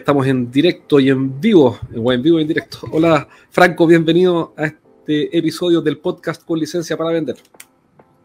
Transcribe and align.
estamos 0.00 0.26
en 0.26 0.50
directo 0.50 0.98
y 0.98 1.10
en 1.10 1.40
vivo, 1.40 1.78
o 1.94 2.12
en 2.12 2.22
vivo 2.22 2.38
y 2.38 2.42
en 2.42 2.48
directo. 2.48 2.78
Hola, 2.90 3.28
Franco, 3.50 3.86
bienvenido 3.86 4.54
a 4.56 4.64
este 4.64 5.36
episodio 5.36 5.82
del 5.82 5.98
podcast 5.98 6.42
con 6.42 6.58
licencia 6.58 6.96
para 6.96 7.10
vender. 7.10 7.36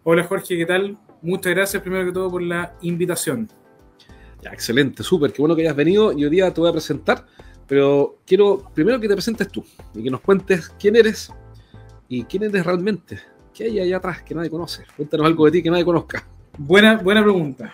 Hola, 0.03 0.23
Jorge, 0.23 0.57
¿qué 0.57 0.65
tal? 0.65 0.97
Muchas 1.21 1.53
gracias 1.53 1.83
primero 1.83 2.05
que 2.05 2.13
todo 2.13 2.31
por 2.31 2.41
la 2.41 2.75
invitación. 2.81 3.49
Ya, 4.41 4.51
excelente, 4.51 5.03
súper, 5.03 5.33
qué 5.33 5.41
bueno 5.41 5.53
que 5.53 5.63
hayas 5.63 5.75
venido 5.75 6.13
y 6.13 6.23
hoy 6.23 6.29
día 6.29 6.53
te 6.53 6.61
voy 6.61 6.69
a 6.69 6.73
presentar, 6.73 7.25
pero 7.67 8.19
quiero 8.25 8.71
primero 8.73 8.97
que 8.99 9.09
te 9.09 9.13
presentes 9.13 9.49
tú 9.49 9.65
y 9.93 10.01
que 10.01 10.09
nos 10.09 10.21
cuentes 10.21 10.69
quién 10.79 10.95
eres 10.95 11.29
y 12.07 12.23
quién 12.23 12.43
eres 12.43 12.65
realmente. 12.65 13.19
¿Qué 13.53 13.65
hay 13.65 13.81
allá 13.81 13.97
atrás 13.97 14.23
que 14.23 14.33
nadie 14.33 14.49
conoce? 14.49 14.85
Cuéntanos 14.95 15.25
algo 15.25 15.45
de 15.45 15.51
ti 15.51 15.63
que 15.63 15.69
nadie 15.69 15.83
conozca. 15.83 16.25
Buena, 16.57 16.97
buena 16.97 17.21
pregunta. 17.21 17.73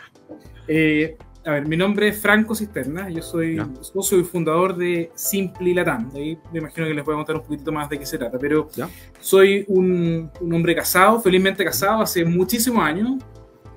Eh, 0.67 1.17
a 1.45 1.51
ver, 1.51 1.67
mi 1.67 1.75
nombre 1.75 2.07
es 2.09 2.19
Franco 2.19 2.53
Cisterna, 2.55 3.09
yo 3.09 3.21
soy 3.21 3.55
Ya. 3.57 3.67
socio 3.81 4.19
y 4.19 4.23
fundador 4.23 4.75
de 4.75 5.11
Simply 5.15 5.73
Latam. 5.73 6.09
De 6.11 6.19
ahí 6.19 6.37
me 6.51 6.59
imagino 6.59 6.85
que 6.87 6.93
les 6.93 7.03
voy 7.03 7.13
a 7.13 7.17
contar 7.17 7.35
un 7.37 7.41
poquitito 7.43 7.71
más 7.71 7.89
de 7.89 7.97
qué 7.99 8.05
se 8.05 8.17
trata, 8.17 8.37
pero 8.37 8.69
Ya. 8.75 8.87
soy 9.19 9.65
un, 9.67 10.29
un 10.39 10.53
hombre 10.53 10.75
casado, 10.75 11.19
felizmente 11.19 11.63
casado 11.65 12.01
hace 12.01 12.23
muchísimos 12.25 12.83
años. 12.83 13.13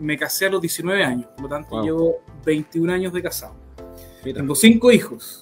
Me 0.01 0.19
casé 0.19 0.47
a 0.47 0.51
los 0.51 0.61
19 0.61 1.03
años, 1.05 1.27
por 1.37 1.43
lo 1.45 1.49
tanto 1.49 1.71
Wow. 1.77 1.85
llevo 1.85 2.15
21 2.45 2.91
años 2.93 3.13
de 3.13 3.23
casado. 3.23 3.55
Mira, 4.25 4.41
Tengo 4.41 4.55
cinco 4.55 4.91
hijos. 4.93 5.41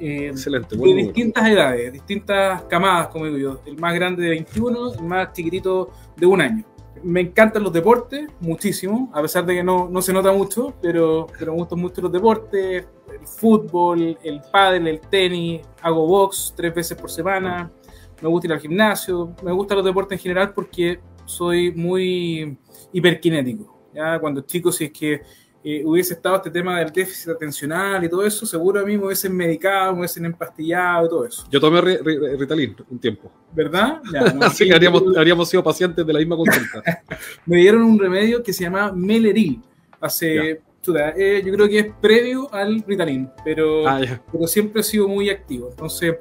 eh, 0.00 0.26
excelente, 0.30 0.76
de 0.76 0.94
distintas 0.94 1.48
edades, 1.48 1.92
distintas 1.92 2.62
camadas, 2.64 3.08
como 3.08 3.26
digo 3.26 3.38
yo. 3.38 3.60
El 3.64 3.78
más 3.78 3.94
grande 3.94 4.24
de 4.24 4.30
21, 4.30 4.92
el 4.94 5.02
más 5.04 5.32
chiquitito 5.32 5.90
de 6.16 6.26
un 6.26 6.40
año. 6.40 6.64
Me 7.02 7.20
encantan 7.20 7.62
los 7.62 7.72
deportes, 7.72 8.28
muchísimo, 8.40 9.10
a 9.12 9.20
pesar 9.20 9.44
de 9.44 9.56
que 9.56 9.64
no, 9.64 9.88
no 9.88 10.00
se 10.00 10.12
nota 10.12 10.32
mucho, 10.32 10.74
pero, 10.80 11.26
pero 11.38 11.52
me 11.52 11.58
gustan 11.58 11.80
mucho 11.80 12.00
los 12.00 12.12
deportes, 12.12 12.86
el 13.12 13.26
fútbol, 13.26 14.16
el 14.22 14.40
pádel, 14.52 14.86
el 14.86 15.00
tenis, 15.00 15.60
hago 15.82 16.06
box 16.06 16.54
tres 16.56 16.74
veces 16.74 16.96
por 16.96 17.10
semana, 17.10 17.70
me 18.22 18.28
gusta 18.28 18.46
ir 18.46 18.52
al 18.52 18.60
gimnasio, 18.60 19.34
me 19.42 19.52
gustan 19.52 19.78
los 19.78 19.84
deportes 19.84 20.18
en 20.18 20.22
general 20.22 20.52
porque 20.54 21.00
soy 21.24 21.72
muy 21.72 22.56
hiperkinético. 22.92 23.88
¿ya? 23.92 24.18
Cuando 24.18 24.42
chico, 24.42 24.72
si 24.72 24.84
es 24.84 24.92
que 24.92 25.22
eh, 25.66 25.82
hubiese 25.84 26.12
estado 26.14 26.36
este 26.36 26.50
tema 26.50 26.78
del 26.78 26.92
déficit 26.92 27.30
atencional 27.30 28.04
y 28.04 28.08
todo 28.10 28.24
eso, 28.26 28.44
seguro 28.44 28.80
a 28.80 28.84
mí 28.84 28.98
me 28.98 29.06
hubiesen 29.06 29.34
medicado, 29.34 29.92
me 29.94 30.00
hubiesen 30.00 30.26
empastillado 30.26 31.06
y 31.06 31.08
todo 31.08 31.24
eso. 31.26 31.46
Yo 31.50 31.58
tomé 31.58 31.80
Ri- 31.80 32.00
Ri- 32.00 32.36
Ritalin 32.38 32.76
un 32.90 32.98
tiempo, 32.98 33.32
¿Verdad? 33.52 34.00
Ya, 34.12 34.32
no, 34.32 34.44
así 34.46 34.66
que 34.66 34.74
habríamos, 34.74 35.02
habríamos 35.16 35.48
sido 35.48 35.62
pacientes 35.64 36.06
de 36.06 36.12
la 36.12 36.18
misma 36.18 36.36
consulta. 36.36 36.82
Me 37.46 37.56
dieron 37.58 37.82
un 37.82 37.98
remedio 37.98 38.42
que 38.42 38.52
se 38.52 38.64
llama 38.64 38.92
Meleril. 38.92 39.62
Hace, 40.00 40.60
chuta, 40.82 41.10
eh, 41.16 41.42
yo 41.44 41.52
creo 41.54 41.66
que 41.66 41.78
es 41.78 41.86
previo 41.98 42.52
al 42.52 42.84
Ritalin, 42.86 43.30
pero, 43.42 43.88
Ah, 43.88 44.00
pero 44.30 44.46
siempre 44.46 44.82
he 44.82 44.84
sido 44.84 45.08
muy 45.08 45.30
activo. 45.30 45.70
Entonces, 45.70 46.16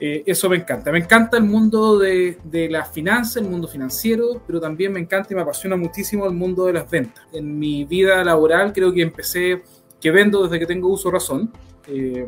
eh, 0.00 0.22
eso 0.26 0.48
me 0.48 0.56
encanta. 0.56 0.90
Me 0.90 0.98
encanta 0.98 1.36
el 1.36 1.44
mundo 1.44 1.98
de, 1.98 2.38
de 2.44 2.68
las 2.70 2.90
finanzas, 2.90 3.36
el 3.36 3.48
mundo 3.48 3.68
financiero, 3.68 4.42
pero 4.46 4.60
también 4.60 4.92
me 4.92 5.00
encanta 5.00 5.28
y 5.32 5.36
me 5.36 5.42
apasiona 5.42 5.76
muchísimo 5.76 6.26
el 6.26 6.32
mundo 6.32 6.66
de 6.66 6.72
las 6.72 6.90
ventas. 6.90 7.24
En 7.32 7.58
mi 7.58 7.84
vida 7.84 8.24
laboral 8.24 8.72
creo 8.72 8.92
que 8.92 9.02
empecé, 9.02 9.62
que 10.00 10.10
vendo 10.10 10.42
desde 10.42 10.58
que 10.58 10.66
tengo 10.66 10.88
uso 10.88 11.10
razón. 11.10 11.52
eh, 11.86 12.26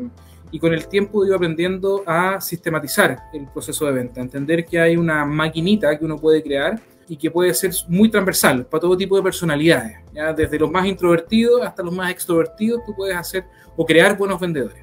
y 0.53 0.59
con 0.59 0.71
el 0.71 0.87
tiempo 0.87 1.25
ido 1.25 1.35
aprendiendo 1.35 2.03
a 2.05 2.39
sistematizar 2.39 3.23
el 3.33 3.47
proceso 3.47 3.87
de 3.87 3.91
venta, 3.91 4.21
entender 4.21 4.63
que 4.63 4.79
hay 4.79 4.95
una 4.95 5.25
maquinita 5.25 5.97
que 5.97 6.05
uno 6.05 6.19
puede 6.19 6.43
crear 6.43 6.79
y 7.07 7.17
que 7.17 7.31
puede 7.31 7.55
ser 7.55 7.71
muy 7.87 8.07
transversal 8.07 8.67
para 8.67 8.81
todo 8.81 8.95
tipo 8.95 9.17
de 9.17 9.23
personalidades, 9.23 9.97
¿ya? 10.13 10.31
desde 10.31 10.59
los 10.59 10.69
más 10.69 10.85
introvertidos 10.85 11.63
hasta 11.63 11.81
los 11.81 11.91
más 11.91 12.11
extrovertidos, 12.11 12.81
tú 12.85 12.93
puedes 12.95 13.17
hacer 13.17 13.45
o 13.75 13.83
crear 13.83 14.15
buenos 14.15 14.39
vendedores. 14.39 14.82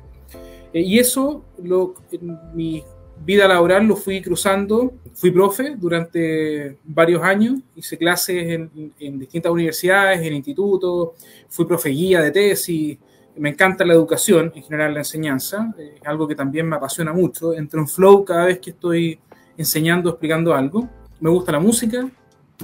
Eh, 0.73 0.81
y 0.81 0.99
eso, 0.99 1.45
lo, 1.63 1.95
en 2.13 2.39
mi 2.55 2.83
vida 3.25 3.47
laboral 3.47 3.87
lo 3.87 3.97
fui 3.97 4.23
cruzando, 4.23 4.95
fui 5.15 5.31
profe 5.31 5.75
durante 5.77 6.79
varios 6.85 7.23
años, 7.23 7.61
hice 7.77 7.99
clases 7.99 8.49
en, 8.49 8.93
en 8.99 9.19
distintas 9.19 9.53
universidades, 9.53 10.21
en 10.21 10.35
institutos, 10.35 11.11
fui 11.49 11.67
profe 11.67 11.91
guía 11.91 12.23
de 12.23 12.31
tesis, 12.31 12.99
me 13.37 13.51
encanta 13.51 13.85
la 13.85 13.95
educación, 13.95 14.53
en 14.55 14.63
general 14.63 14.95
la 14.95 15.01
enseñanza, 15.01 15.75
eh, 15.79 15.99
algo 16.05 16.27
que 16.27 16.35
también 16.35 16.69
me 16.69 16.77
apasiona 16.77 17.13
mucho, 17.13 17.55
entro 17.55 17.81
en 17.81 17.89
flow 17.89 18.25
cada 18.25 18.47
vez 18.47 18.59
que 18.59 18.71
estoy 18.71 19.19
enseñando, 19.57 20.11
explicando 20.11 20.55
algo. 20.55 20.89
Me 21.21 21.31
gusta 21.31 21.53
la 21.53 21.61
música, 21.61 22.09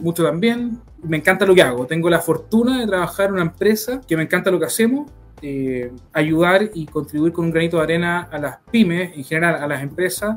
mucho 0.03 0.25
también. 0.25 0.81
Me 1.03 1.19
encanta 1.19 1.47
lo 1.47 1.55
que 1.55 1.63
hago. 1.63 1.87
Tengo 1.87 2.11
la 2.11 2.21
fortuna 2.21 2.81
de 2.81 2.87
trabajar 2.87 3.29
en 3.29 3.35
una 3.35 3.43
empresa 3.43 4.01
que 4.07 4.17
me 4.17 4.25
encanta 4.25 4.51
lo 4.51 4.59
que 4.59 4.67
hacemos. 4.67 5.11
Eh, 5.43 5.93
ayudar 6.13 6.71
y 6.75 6.87
contribuir 6.87 7.33
con 7.33 7.47
un 7.47 7.51
granito 7.51 7.77
de 7.79 7.83
arena 7.83 8.29
a 8.31 8.39
las 8.39 8.59
pymes, 8.71 9.17
en 9.17 9.25
general 9.25 9.63
a 9.63 9.67
las 9.67 9.83
empresas, 9.83 10.37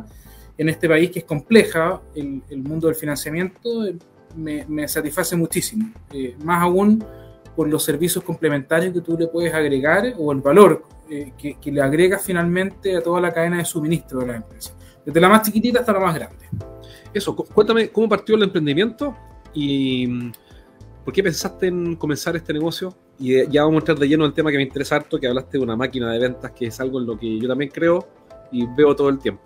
en 0.58 0.70
este 0.70 0.90
país 0.90 1.10
que 1.12 1.20
es 1.20 1.26
compleja, 1.26 2.02
el, 2.16 2.42
el 2.50 2.62
mundo 2.64 2.88
del 2.88 2.96
financiamiento, 2.96 3.86
eh, 3.86 3.96
me, 4.36 4.66
me 4.68 4.88
satisface 4.88 5.36
muchísimo. 5.36 5.92
Eh, 6.12 6.36
más 6.44 6.62
aún 6.62 7.04
por 7.56 7.68
los 7.68 7.84
servicios 7.84 8.24
complementarios 8.24 8.94
que 8.94 9.02
tú 9.02 9.18
le 9.18 9.28
puedes 9.28 9.54
agregar 9.54 10.14
o 10.18 10.32
el 10.32 10.40
valor 10.40 10.86
eh, 11.10 11.34
que, 11.38 11.56
que 11.56 11.72
le 11.72 11.81
agregas 11.81 12.22
finalmente 12.24 12.96
a 12.96 13.02
toda 13.02 13.20
la 13.20 13.31
cadena 13.34 13.58
de 13.58 13.66
suministro 13.66 14.20
de 14.20 14.28
la 14.28 14.36
empresa. 14.36 14.76
Desde 15.06 15.20
la 15.20 15.30
más 15.30 15.42
chiquitita 15.42 15.80
hasta 15.80 15.94
la 15.94 16.00
más 16.00 16.16
grande. 16.16 16.46
Eso, 17.14 17.36
cu- 17.36 17.46
cuéntame 17.46 17.90
cómo 17.90 18.08
partió 18.08 18.36
el 18.36 18.44
emprendimiento 18.44 19.16
y 19.54 20.30
por 21.04 21.14
qué 21.14 21.24
pensaste 21.24 21.68
en 21.68 21.96
comenzar 21.96 22.36
este 22.36 22.54
negocio. 22.54 22.96
Y 23.19 23.35
eh, 23.35 23.47
ya 23.50 23.63
vamos 23.63 23.75
a 23.75 23.80
entrar 23.80 24.00
de 24.00 24.07
lleno 24.07 24.25
al 24.25 24.34
tema 24.34 24.52
que 24.52 24.57
me 24.57 24.63
interesa 24.63 24.96
harto, 24.96 25.19
que 25.19 25.28
hablaste 25.28 25.57
de 25.57 25.63
una 25.63 25.75
máquina 25.75 26.12
de 26.12 26.19
ventas, 26.19 26.52
que 26.52 26.68
es 26.68 26.80
algo 26.80 27.00
en 27.00 27.06
lo 27.06 27.18
que 27.18 27.40
yo 27.40 27.47
también 27.47 27.69
creo 27.69 28.07
y 28.52 28.66
veo 28.75 28.96
todo 28.96 29.09
el 29.09 29.19
tiempo. 29.19 29.44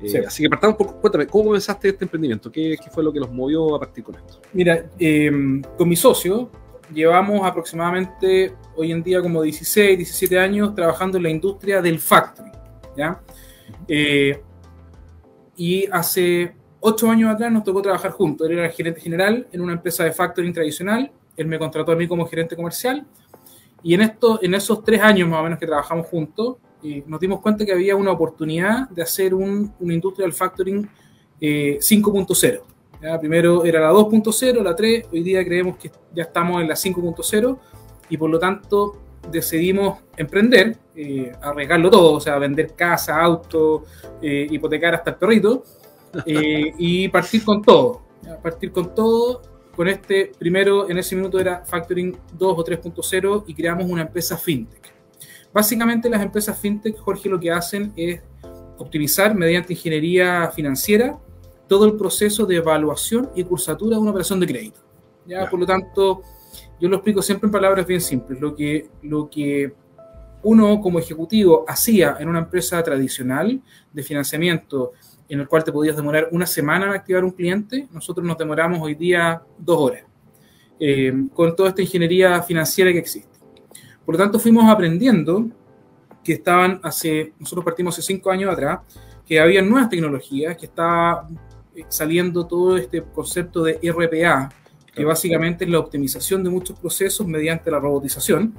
Eh, 0.00 0.08
Sí. 0.08 0.18
Así 0.18 0.42
que 0.42 0.48
partamos 0.48 0.76
por, 0.76 1.00
cuéntame, 1.00 1.26
¿cómo 1.26 1.44
comenzaste 1.44 1.88
este 1.88 2.04
emprendimiento? 2.04 2.50
¿Qué, 2.50 2.76
qué 2.82 2.90
fue 2.90 3.02
lo 3.02 3.12
que 3.12 3.20
los 3.20 3.30
movió 3.30 3.74
a 3.74 3.80
partir 3.80 4.04
con 4.04 4.14
esto? 4.14 4.40
Mira, 4.52 4.86
eh, 4.98 5.30
con 5.76 5.88
mi 5.88 5.96
socio 5.96 6.50
llevamos 6.92 7.44
aproximadamente 7.44 8.54
hoy 8.76 8.92
en 8.92 9.02
día 9.02 9.20
como 9.20 9.42
16, 9.42 9.98
17 9.98 10.38
años 10.38 10.74
trabajando 10.74 11.16
en 11.16 11.24
la 11.24 11.30
industria 11.30 11.80
del 11.80 11.98
factoring. 11.98 12.52
¿ya? 12.96 13.20
Eh, 13.88 14.40
y 15.56 15.86
hace 15.90 16.54
8 16.80 17.10
años 17.10 17.34
atrás 17.34 17.52
nos 17.52 17.64
tocó 17.64 17.82
trabajar 17.82 18.10
juntos. 18.12 18.48
Él 18.48 18.58
era 18.58 18.66
el 18.66 18.72
gerente 18.72 19.00
general 19.00 19.46
en 19.52 19.60
una 19.60 19.74
empresa 19.74 20.04
de 20.04 20.12
factoring 20.12 20.52
tradicional. 20.52 21.10
Él 21.36 21.46
me 21.46 21.58
contrató 21.58 21.92
a 21.92 21.96
mí 21.96 22.06
como 22.06 22.26
gerente 22.26 22.56
comercial. 22.56 23.06
Y 23.82 23.94
en, 23.94 24.02
esto, 24.02 24.38
en 24.42 24.54
esos 24.54 24.84
tres 24.84 25.00
años 25.00 25.28
más 25.28 25.40
o 25.40 25.42
menos 25.42 25.58
que 25.58 25.66
trabajamos 25.66 26.06
juntos, 26.06 26.56
eh, 26.84 27.02
nos 27.06 27.20
dimos 27.20 27.40
cuenta 27.40 27.64
que 27.64 27.72
había 27.72 27.96
una 27.96 28.12
oportunidad 28.12 28.88
de 28.88 29.02
hacer 29.02 29.34
un, 29.34 29.72
una 29.80 29.94
industria 29.94 30.24
del 30.24 30.32
factoring 30.32 30.88
eh, 31.40 31.78
5.0. 31.80 32.62
¿ya? 33.02 33.18
Primero 33.18 33.64
era 33.64 33.80
la 33.80 33.92
2.0, 33.92 34.62
la 34.62 34.76
3, 34.76 35.06
hoy 35.12 35.22
día 35.22 35.44
creemos 35.44 35.76
que 35.76 35.90
ya 36.14 36.24
estamos 36.24 36.60
en 36.62 36.68
la 36.68 36.74
5.0 36.74 37.58
y 38.08 38.16
por 38.16 38.30
lo 38.30 38.38
tanto 38.38 39.02
decidimos 39.30 40.00
emprender, 40.16 40.76
eh, 40.94 41.32
arriesgarlo 41.40 41.90
todo, 41.90 42.12
o 42.14 42.20
sea, 42.20 42.38
vender 42.38 42.74
casa, 42.74 43.20
auto, 43.20 43.84
eh, 44.20 44.46
hipotecar 44.50 44.94
hasta 44.94 45.10
el 45.10 45.16
perrito 45.16 45.64
eh, 46.26 46.72
y 46.78 47.08
partir 47.08 47.44
con 47.44 47.62
todo. 47.62 48.02
¿ya? 48.22 48.38
Partir 48.38 48.72
con 48.72 48.94
todo, 48.94 49.42
con 49.74 49.88
este 49.88 50.32
primero 50.38 50.88
en 50.88 50.98
ese 50.98 51.16
minuto 51.16 51.40
era 51.40 51.64
Factoring 51.64 52.16
2 52.32 52.58
o 52.58 52.64
3.0 52.64 53.44
y 53.46 53.54
creamos 53.54 53.84
una 53.88 54.02
empresa 54.02 54.36
fintech. 54.36 54.92
Básicamente 55.52 56.08
las 56.08 56.22
empresas 56.22 56.58
fintech, 56.58 56.98
Jorge, 56.98 57.28
lo 57.28 57.38
que 57.38 57.50
hacen 57.50 57.92
es 57.96 58.20
optimizar 58.78 59.34
mediante 59.34 59.72
ingeniería 59.72 60.50
financiera 60.54 61.18
todo 61.68 61.86
el 61.86 61.96
proceso 61.96 62.44
de 62.46 62.56
evaluación 62.56 63.30
y 63.34 63.44
cursatura 63.44 63.96
de 63.96 64.02
una 64.02 64.10
operación 64.10 64.40
de 64.40 64.46
crédito. 64.46 64.80
¿ya? 65.26 65.38
Claro. 65.38 65.50
Por 65.50 65.60
lo 65.60 65.66
tanto, 65.66 66.22
yo 66.80 66.88
lo 66.88 66.96
explico 66.96 67.22
siempre 67.22 67.46
en 67.46 67.52
palabras 67.52 67.86
bien 67.86 68.00
simples. 68.00 68.40
Lo 68.40 68.54
que, 68.54 68.88
lo 69.02 69.30
que 69.30 69.72
uno 70.42 70.80
como 70.80 70.98
ejecutivo 70.98 71.64
hacía 71.68 72.16
en 72.18 72.28
una 72.28 72.40
empresa 72.40 72.82
tradicional 72.82 73.62
de 73.92 74.02
financiamiento 74.02 74.92
en 75.32 75.40
el 75.40 75.48
cual 75.48 75.64
te 75.64 75.72
podías 75.72 75.96
demorar 75.96 76.28
una 76.30 76.44
semana 76.44 76.84
en 76.84 76.92
activar 76.92 77.24
un 77.24 77.30
cliente, 77.30 77.88
nosotros 77.90 78.26
nos 78.26 78.36
demoramos 78.36 78.80
hoy 78.82 78.94
día 78.94 79.40
dos 79.56 79.78
horas 79.78 80.02
eh, 80.78 81.10
con 81.32 81.56
toda 81.56 81.70
esta 81.70 81.80
ingeniería 81.80 82.42
financiera 82.42 82.92
que 82.92 82.98
existe. 82.98 83.30
Por 84.04 84.14
lo 84.14 84.18
tanto, 84.18 84.38
fuimos 84.38 84.68
aprendiendo 84.68 85.48
que 86.22 86.34
estaban 86.34 86.80
hace, 86.82 87.32
nosotros 87.38 87.64
partimos 87.64 87.94
hace 87.94 88.06
cinco 88.06 88.30
años 88.30 88.52
atrás, 88.52 88.80
que 89.26 89.40
había 89.40 89.62
nuevas 89.62 89.88
tecnologías, 89.88 90.54
que 90.54 90.66
estaba 90.66 91.26
eh, 91.74 91.86
saliendo 91.88 92.46
todo 92.46 92.76
este 92.76 93.02
concepto 93.02 93.62
de 93.62 93.80
RPA, 93.82 94.50
que 94.94 95.02
básicamente 95.02 95.64
es 95.64 95.70
la 95.70 95.78
optimización 95.78 96.44
de 96.44 96.50
muchos 96.50 96.78
procesos 96.78 97.26
mediante 97.26 97.70
la 97.70 97.78
robotización. 97.78 98.54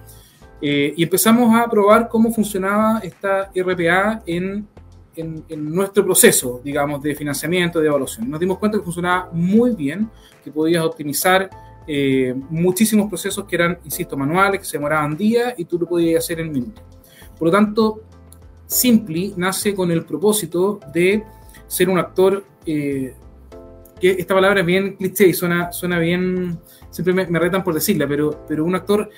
Eh, 0.60 0.96
y 0.98 1.04
empezamos 1.04 1.56
a 1.56 1.70
probar 1.70 2.10
cómo 2.10 2.32
funcionaba 2.32 3.00
esta 3.04 3.52
RPA 3.54 4.24
en, 4.26 4.68
en, 5.16 5.74
nuestro 5.74 6.04
proceso, 6.04 6.62
digamos, 6.64 7.02
de 7.02 7.16
financiamiento, 7.16 7.80
de 7.80 7.88
evaluación. 7.88 8.30
Nos 8.30 8.40
dimos 8.40 8.58
cuenta 8.58 8.78
que 8.78 8.84
funcionaba 8.84 9.30
muy 9.32 9.72
bien, 9.76 10.10
que 10.44 10.52
podías 10.52 10.84
optimizar 10.84 11.50
eh, 11.88 12.34
muchísimos 12.50 13.10
procesos 13.10 13.46
que 13.46 13.56
eran, 13.56 13.80
insisto, 13.84 14.16
manuales, 14.18 14.60
que 14.62 14.66
se 14.66 14.78
demoraban 14.78 15.16
días 15.18 15.54
y 15.58 15.66
tú 15.66 15.78
lo 15.80 15.88
podías 15.88 16.24
hacer 16.24 16.40
en 16.40 16.52
minutos. 16.52 16.84
Por 17.38 17.48
lo 17.48 17.52
tanto, 17.52 18.02
Simply 18.66 19.34
nace 19.38 19.76
con 19.76 19.92
el 19.92 20.04
propósito 20.04 20.80
de 20.94 21.24
ser 21.68 21.90
un 21.90 22.00
actor, 22.00 22.44
eh, 22.66 23.14
que 24.00 24.12
esta 24.12 24.34
palabra 24.34 24.62
es 24.62 24.66
bien 24.66 24.96
cliché 24.96 25.28
y 25.28 25.34
suena, 25.34 25.72
suena 25.72 26.00
bien, 26.00 26.60
siempre 26.90 27.14
me, 27.14 27.40
retan 27.40 27.64
por 27.64 27.74
decirla, 27.74 28.08
pero, 28.08 28.46
pero 28.48 28.66
un 28.66 28.76
actor 28.76 29.10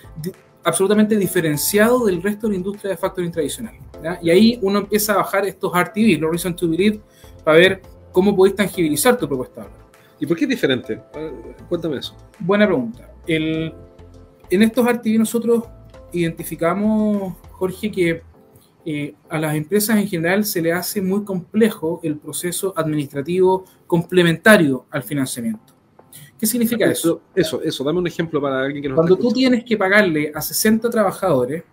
absolutamente 0.66 1.16
diferenciado 1.16 2.06
del 2.06 2.22
resto 2.22 2.48
de 2.48 2.54
la 2.54 2.58
industria 2.58 2.92
de 2.92 2.98
factoring 2.98 3.32
tradicional. 3.32 3.76
Y 4.22 4.30
ahí 4.32 4.60
uno 4.62 4.80
empieza 4.80 5.14
a 5.14 5.18
bajar 5.18 5.46
estos 5.46 5.72
RTB, 5.72 6.20
los 6.20 6.32
Reason 6.32 6.56
to 6.56 6.68
Believe, 6.68 7.00
para 7.44 7.58
ver 7.58 7.82
cómo 8.12 8.36
podéis 8.36 8.56
tangibilizar 8.56 9.16
tu 9.18 9.28
propuesta. 9.28 9.68
¿Y 10.20 10.26
por 10.26 10.36
qué 10.36 10.46
es 10.46 10.50
diferente? 10.50 11.00
Cuéntame 11.70 11.98
eso. 11.98 12.16
Buena 12.40 12.66
pregunta. 12.66 13.14
El, 13.28 13.74
en 14.50 14.62
estos 14.64 14.92
RTV 14.92 15.20
nosotros 15.20 15.66
identificamos, 16.12 17.36
Jorge, 17.52 17.92
que 17.92 18.22
eh, 18.86 19.16
a 19.30 19.38
las 19.38 19.56
empresas 19.56 19.98
en 19.98 20.08
general 20.08 20.46
se 20.46 20.62
le 20.62 20.74
hace 20.74 21.00
muy 21.00 21.24
complejo 21.24 22.00
el 22.02 22.18
proceso 22.18 22.74
administrativo 22.76 23.66
complementario 23.86 24.88
al 24.90 25.04
financiamiento. 25.04 25.75
¿Qué 26.40 26.46
significa 26.46 26.86
eso? 26.86 27.22
Eso, 27.34 27.62
eso, 27.62 27.84
dame 27.84 28.00
un 28.00 28.08
ejemplo 28.08 28.42
para 28.42 28.62
alguien 28.62 28.82
que 28.82 28.90
nos 28.90 28.96
Cuando 28.96 29.18
tú 29.18 29.32
tienes 29.32 29.64
que 29.64 29.78
pagarle 29.78 30.32
a 30.34 30.42
60 30.42 30.90
trabajadores, 30.90 31.64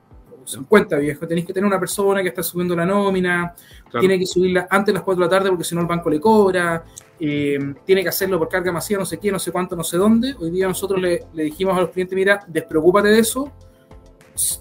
50 0.45 0.99
viejo, 0.99 1.27
tenés 1.27 1.45
que 1.45 1.53
tener 1.53 1.67
una 1.67 1.79
persona 1.79 2.23
que 2.23 2.29
está 2.29 2.43
subiendo 2.43 2.75
la 2.75 2.85
nómina, 2.85 3.55
tiene 3.99 4.19
que 4.19 4.27
subirla 4.27 4.67
antes 4.71 4.87
de 4.87 4.95
las 4.95 5.03
4 5.03 5.21
de 5.21 5.27
la 5.27 5.31
tarde 5.31 5.49
porque 5.51 5.65
si 5.65 5.75
no 5.75 5.81
el 5.81 5.87
banco 5.87 6.11
le 6.11 6.21
cobra, 6.21 6.85
eh, 7.19 7.59
tiene 7.85 8.03
que 8.03 8.09
hacerlo 8.09 8.39
por 8.39 8.49
carga 8.49 8.73
masiva, 8.73 9.01
no 9.01 9.07
sé 9.07 9.19
qué, 9.19 9.31
no 9.31 9.39
sé 9.39 9.53
cuánto, 9.53 9.77
no 9.77 9.85
sé 9.85 9.97
dónde. 9.97 10.35
Hoy 10.39 10.51
día 10.51 10.69
nosotros 10.69 11.01
le, 11.01 11.27
le 11.33 11.45
dijimos 11.45 11.77
a 11.77 11.81
los 11.81 11.91
clientes, 11.91 12.17
mira, 12.17 12.45
despreocúpate 12.47 13.09
de 13.09 13.19
eso, 13.19 13.53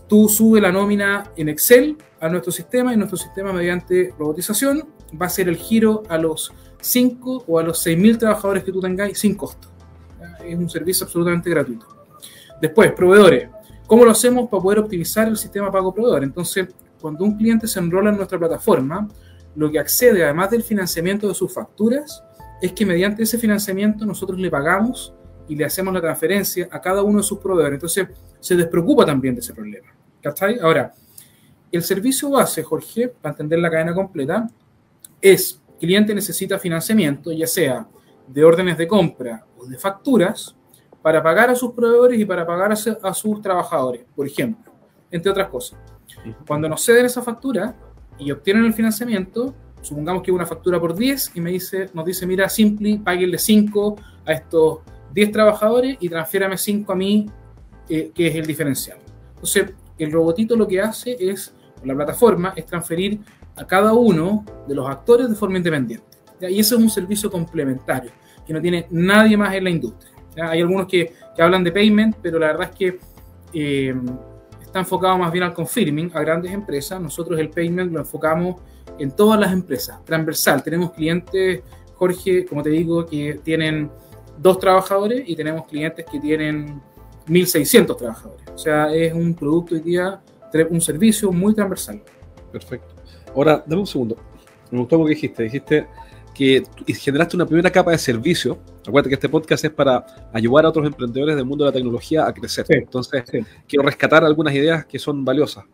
tú 0.07 0.27
sube 0.27 0.61
la 0.61 0.71
nómina 0.71 1.31
en 1.35 1.49
Excel 1.49 1.97
a 2.19 2.29
nuestro 2.29 2.51
sistema 2.51 2.93
y 2.93 2.97
nuestro 2.97 3.17
sistema 3.17 3.53
mediante 3.53 4.13
robotización 4.17 4.87
va 5.19 5.25
a 5.25 5.27
hacer 5.27 5.49
el 5.49 5.57
giro 5.57 6.03
a 6.09 6.17
los 6.17 6.53
5 6.81 7.45
o 7.47 7.59
a 7.59 7.63
los 7.63 7.85
6.000 7.85 8.19
trabajadores 8.19 8.63
que 8.63 8.71
tú 8.71 8.81
tengáis 8.81 9.19
sin 9.19 9.35
costo. 9.35 9.70
Es 10.51 10.57
un 10.57 10.69
servicio 10.69 11.05
absolutamente 11.05 11.49
gratuito. 11.49 11.87
Después, 12.61 12.91
proveedores. 12.93 13.49
¿Cómo 13.87 14.05
lo 14.05 14.11
hacemos 14.11 14.49
para 14.49 14.61
poder 14.61 14.79
optimizar 14.79 15.27
el 15.27 15.37
sistema 15.37 15.71
pago 15.71 15.93
proveedor? 15.93 16.23
Entonces, 16.23 16.67
cuando 16.99 17.25
un 17.25 17.37
cliente 17.37 17.67
se 17.67 17.79
enrola 17.79 18.09
en 18.09 18.17
nuestra 18.17 18.37
plataforma, 18.37 19.07
lo 19.55 19.69
que 19.69 19.79
accede, 19.79 20.23
además 20.23 20.51
del 20.51 20.63
financiamiento 20.63 21.27
de 21.27 21.33
sus 21.33 21.53
facturas, 21.53 22.23
es 22.61 22.71
que 22.73 22.85
mediante 22.85 23.23
ese 23.23 23.37
financiamiento 23.37 24.05
nosotros 24.05 24.39
le 24.39 24.49
pagamos 24.49 25.13
y 25.47 25.55
le 25.55 25.65
hacemos 25.65 25.93
la 25.93 25.99
transferencia 25.99 26.69
a 26.71 26.79
cada 26.79 27.03
uno 27.03 27.17
de 27.17 27.23
sus 27.23 27.39
proveedores. 27.39 27.75
Entonces, 27.75 28.07
se 28.39 28.55
despreocupa 28.55 29.05
también 29.05 29.35
de 29.35 29.41
ese 29.41 29.53
problema. 29.53 29.87
¿Cachai? 30.21 30.59
Ahora, 30.59 30.93
el 31.71 31.83
servicio 31.83 32.29
base, 32.29 32.63
Jorge, 32.63 33.09
para 33.09 33.33
entender 33.33 33.59
la 33.59 33.69
cadena 33.69 33.93
completa, 33.93 34.47
es 35.19 35.61
cliente 35.79 36.13
necesita 36.13 36.59
financiamiento, 36.59 37.31
ya 37.31 37.47
sea 37.47 37.87
de 38.27 38.43
órdenes 38.43 38.77
de 38.77 38.87
compra 38.87 39.45
de 39.67 39.77
facturas, 39.77 40.55
para 41.01 41.21
pagar 41.23 41.49
a 41.49 41.55
sus 41.55 41.71
proveedores 41.71 42.19
y 42.19 42.25
para 42.25 42.45
pagar 42.45 42.71
a, 42.71 43.13
sus 43.13 43.41
trabajadores, 43.41 44.05
por 44.15 44.27
ejemplo, 44.27 44.71
entre 45.09 45.31
otras 45.31 45.49
cosas. 45.49 45.79
Cuando 46.45 46.69
nos 46.69 46.83
ceden 46.83 47.05
esa 47.05 47.21
factura 47.21 47.75
y 48.19 48.31
obtienen 48.31 48.65
el 48.65 48.73
financiamiento, 48.73 49.53
supongamos 49.81 50.21
que 50.21 50.31
una 50.31 50.45
factura 50.45 50.79
por 50.79 50.95
10 50.95 51.31
y 51.35 51.41
me 51.41 51.51
dice, 51.51 51.89
nos 51.93 52.05
dice, 52.05 52.27
mira, 52.27 52.47
Simply, 52.49 52.99
páguenle 52.99 53.39
5 53.39 53.95
a 54.25 54.31
estos 54.31 54.79
10 55.13 55.31
trabajadores 55.31 55.97
y 55.99 56.07
transfiérame 56.07 56.57
5 56.57 56.91
a 56.91 56.95
mí, 56.95 57.29
eh, 57.89 58.11
que 58.13 58.27
es 58.27 58.35
el 58.35 58.45
diferencial. 58.45 58.99
Entonces, 59.33 59.73
el 59.97 60.11
robotito 60.11 60.55
lo 60.55 60.67
que 60.67 60.81
hace 60.81 61.17
es, 61.19 61.53
la 61.83 61.95
plataforma, 61.95 62.53
es 62.55 62.65
transferir 62.65 63.19
a 63.55 63.65
cada 63.65 63.93
uno 63.93 64.45
de 64.67 64.75
los 64.75 64.87
actores 64.87 65.29
de 65.29 65.35
forma 65.35 65.57
independiente. 65.57 66.05
Y 66.41 66.59
eso 66.59 66.75
es 66.75 66.81
un 66.81 66.89
servicio 66.89 67.29
complementario, 67.29 68.11
que 68.45 68.53
no 68.53 68.61
tiene 68.61 68.87
nadie 68.91 69.37
más 69.37 69.53
en 69.53 69.63
la 69.63 69.69
industria. 69.69 70.11
Hay 70.49 70.61
algunos 70.61 70.87
que, 70.87 71.13
que, 71.35 71.41
hablan 71.41 71.63
de 71.63 71.71
payment, 71.71 72.15
pero 72.21 72.39
la 72.39 72.47
verdad 72.47 72.69
es 72.71 72.77
que 72.77 72.99
eh, 73.53 73.93
está 74.61 74.79
enfocado 74.79 75.17
más 75.17 75.31
bien 75.31 75.43
al 75.43 75.53
confirming, 75.53 76.11
a 76.13 76.21
grandes 76.21 76.51
empresas. 76.51 77.01
Nosotros 77.01 77.39
el 77.39 77.49
payment 77.49 77.91
lo 77.91 77.99
enfocamos 77.99 78.55
en 78.97 79.11
todas 79.11 79.39
las 79.39 79.51
empresas, 79.51 80.03
transversal. 80.05 80.63
Tenemos 80.63 80.91
clientes, 80.91 81.61
Jorge, 81.95 82.45
como 82.45 82.63
te 82.63 82.69
digo, 82.69 83.05
que 83.05 83.39
tienen 83.43 83.91
dos 84.37 84.59
trabajadores 84.59 85.23
y 85.27 85.35
tenemos 85.35 85.67
clientes 85.67 86.05
que 86.09 86.19
tienen 86.19 86.81
1.600 87.27 87.97
trabajadores. 87.97 88.47
O 88.53 88.57
sea, 88.57 88.93
es 88.93 89.13
un 89.13 89.33
producto 89.33 89.75
hoy 89.75 89.81
día, 89.81 90.21
un 90.69 90.81
servicio 90.81 91.31
muy 91.31 91.53
transversal. 91.53 92.01
Perfecto. 92.51 92.95
Ahora, 93.35 93.63
dame 93.65 93.81
un 93.81 93.87
segundo. 93.87 94.17
Me 94.69 94.79
gustó 94.79 94.97
lo 94.97 95.05
que 95.05 95.11
dijiste. 95.11 95.43
Dijiste 95.43 95.87
que 96.33 96.63
generaste 96.87 97.35
una 97.35 97.45
primera 97.45 97.69
capa 97.69 97.91
de 97.91 97.97
servicio. 97.97 98.59
Acuérdate 98.87 99.09
que 99.09 99.15
este 99.15 99.29
podcast 99.29 99.65
es 99.65 99.71
para 99.71 100.05
ayudar 100.33 100.65
a 100.65 100.69
otros 100.69 100.85
emprendedores 100.85 101.35
del 101.35 101.45
mundo 101.45 101.65
de 101.65 101.71
la 101.71 101.73
tecnología 101.73 102.25
a 102.25 102.33
crecer. 102.33 102.65
Entonces, 102.69 103.23
quiero 103.67 103.83
rescatar 103.83 104.23
algunas 104.23 104.53
ideas 104.53 104.85
que 104.85 104.97
son 104.97 105.23
valiosas. 105.25 105.65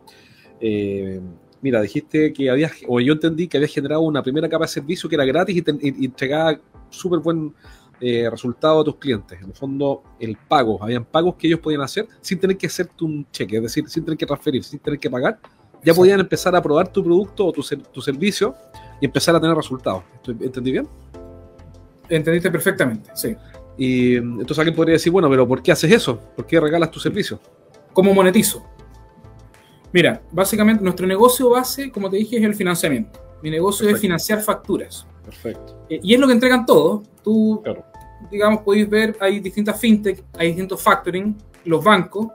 Eh, 0.60 1.20
mira, 1.60 1.80
dijiste 1.80 2.32
que 2.32 2.50
habías, 2.50 2.72
o 2.86 3.00
yo 3.00 3.12
entendí 3.12 3.48
que 3.48 3.56
habías 3.56 3.72
generado 3.72 4.02
una 4.02 4.22
primera 4.22 4.48
capa 4.48 4.64
de 4.64 4.68
servicio 4.68 5.08
que 5.08 5.14
era 5.14 5.24
gratis 5.24 5.56
y, 5.56 5.62
te, 5.62 5.74
y 5.80 6.04
entregaba 6.04 6.58
súper 6.90 7.20
buen 7.20 7.54
eh, 8.00 8.28
resultado 8.30 8.80
a 8.80 8.84
tus 8.84 8.96
clientes. 8.96 9.38
En 9.40 9.48
el 9.48 9.54
fondo, 9.54 10.02
el 10.18 10.36
pago. 10.36 10.82
Habían 10.82 11.04
pagos 11.04 11.36
que 11.36 11.46
ellos 11.46 11.60
podían 11.60 11.82
hacer 11.82 12.06
sin 12.20 12.38
tener 12.38 12.56
que 12.56 12.66
hacerte 12.66 13.04
un 13.04 13.26
cheque, 13.30 13.56
es 13.56 13.62
decir, 13.62 13.88
sin 13.88 14.04
tener 14.04 14.18
que 14.18 14.26
transferir, 14.26 14.64
sin 14.64 14.78
tener 14.80 14.98
que 14.98 15.10
pagar. 15.10 15.38
Ya 15.84 15.94
podían 15.94 16.18
empezar 16.18 16.54
a 16.56 16.62
probar 16.62 16.92
tu 16.92 17.04
producto 17.04 17.46
o 17.46 17.52
tu, 17.52 17.62
tu 17.62 18.00
servicio 18.00 18.54
y 19.00 19.06
empezar 19.06 19.34
a 19.36 19.40
tener 19.40 19.56
resultados. 19.56 20.02
¿Entendí 20.26 20.72
bien? 20.72 20.88
Entendiste 22.08 22.50
perfectamente, 22.50 23.10
sí. 23.14 23.36
Y 23.76 24.16
entonces 24.16 24.58
alguien 24.58 24.74
podría 24.74 24.94
decir, 24.94 25.12
bueno, 25.12 25.30
pero 25.30 25.46
¿por 25.46 25.62
qué 25.62 25.72
haces 25.72 25.92
eso? 25.92 26.18
¿Por 26.34 26.46
qué 26.46 26.58
regalas 26.58 26.90
tu 26.90 26.98
servicio? 26.98 27.40
¿Cómo 27.92 28.12
monetizo? 28.12 28.64
Mira, 29.92 30.20
básicamente 30.32 30.82
nuestro 30.82 31.06
negocio 31.06 31.50
base, 31.50 31.90
como 31.90 32.10
te 32.10 32.16
dije, 32.16 32.36
es 32.36 32.44
el 32.44 32.54
financiamiento. 32.54 33.20
Mi 33.42 33.50
negocio 33.50 33.88
es 33.88 34.00
financiar 34.00 34.42
facturas. 34.42 35.06
Perfecto. 35.24 35.86
Eh, 35.88 36.00
y 36.02 36.14
es 36.14 36.20
lo 36.20 36.26
que 36.26 36.32
entregan 36.32 36.66
todos. 36.66 37.06
Tú, 37.22 37.62
digamos, 38.30 38.62
podéis 38.62 38.88
ver, 38.88 39.16
hay 39.20 39.40
distintas 39.40 39.78
fintech, 39.78 40.24
hay 40.36 40.48
distintos 40.48 40.82
factoring, 40.82 41.36
los 41.64 41.84
bancos, 41.84 42.28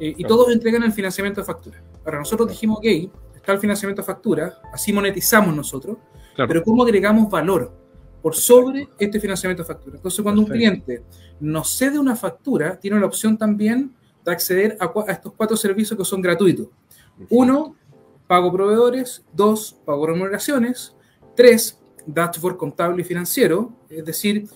eh, 0.00 0.14
y 0.16 0.24
todos 0.24 0.50
entregan 0.50 0.82
el 0.82 0.92
financiamiento 0.92 1.40
de 1.40 1.46
factura. 1.46 1.82
Ahora, 2.04 2.18
nosotros 2.18 2.48
dijimos, 2.48 2.78
ok, 2.78 3.10
está 3.38 3.52
el 3.52 3.58
financiamiento 3.58 4.02
de 4.02 4.06
factura, 4.06 4.60
así 4.72 4.92
monetizamos 4.92 5.54
nosotros, 5.54 5.96
pero 6.36 6.62
¿cómo 6.62 6.82
agregamos 6.82 7.30
valor 7.30 7.72
por 8.22 8.34
sobre 8.34 8.88
este 8.98 9.18
financiamiento 9.18 9.62
de 9.62 9.66
factura? 9.66 9.96
Entonces, 9.96 10.22
cuando 10.22 10.42
un 10.42 10.48
cliente 10.48 11.02
nos 11.40 11.70
cede 11.70 11.98
una 11.98 12.14
factura, 12.14 12.78
tiene 12.78 13.00
la 13.00 13.06
opción 13.06 13.36
también 13.36 13.94
de 14.24 14.30
acceder 14.32 14.76
a, 14.80 14.92
a 15.08 15.12
estos 15.12 15.32
cuatro 15.32 15.56
servicios 15.56 15.98
que 15.98 16.04
son 16.04 16.20
gratuitos. 16.20 16.68
Uno, 17.30 17.74
pago 18.26 18.52
proveedores. 18.52 19.24
Dos, 19.32 19.76
pago 19.84 20.06
remuneraciones. 20.06 20.94
Tres, 21.34 21.80
dashboard 22.06 22.56
contable 22.56 23.02
y 23.02 23.04
financiero, 23.04 23.72
es 23.88 24.04
decir, 24.04 24.48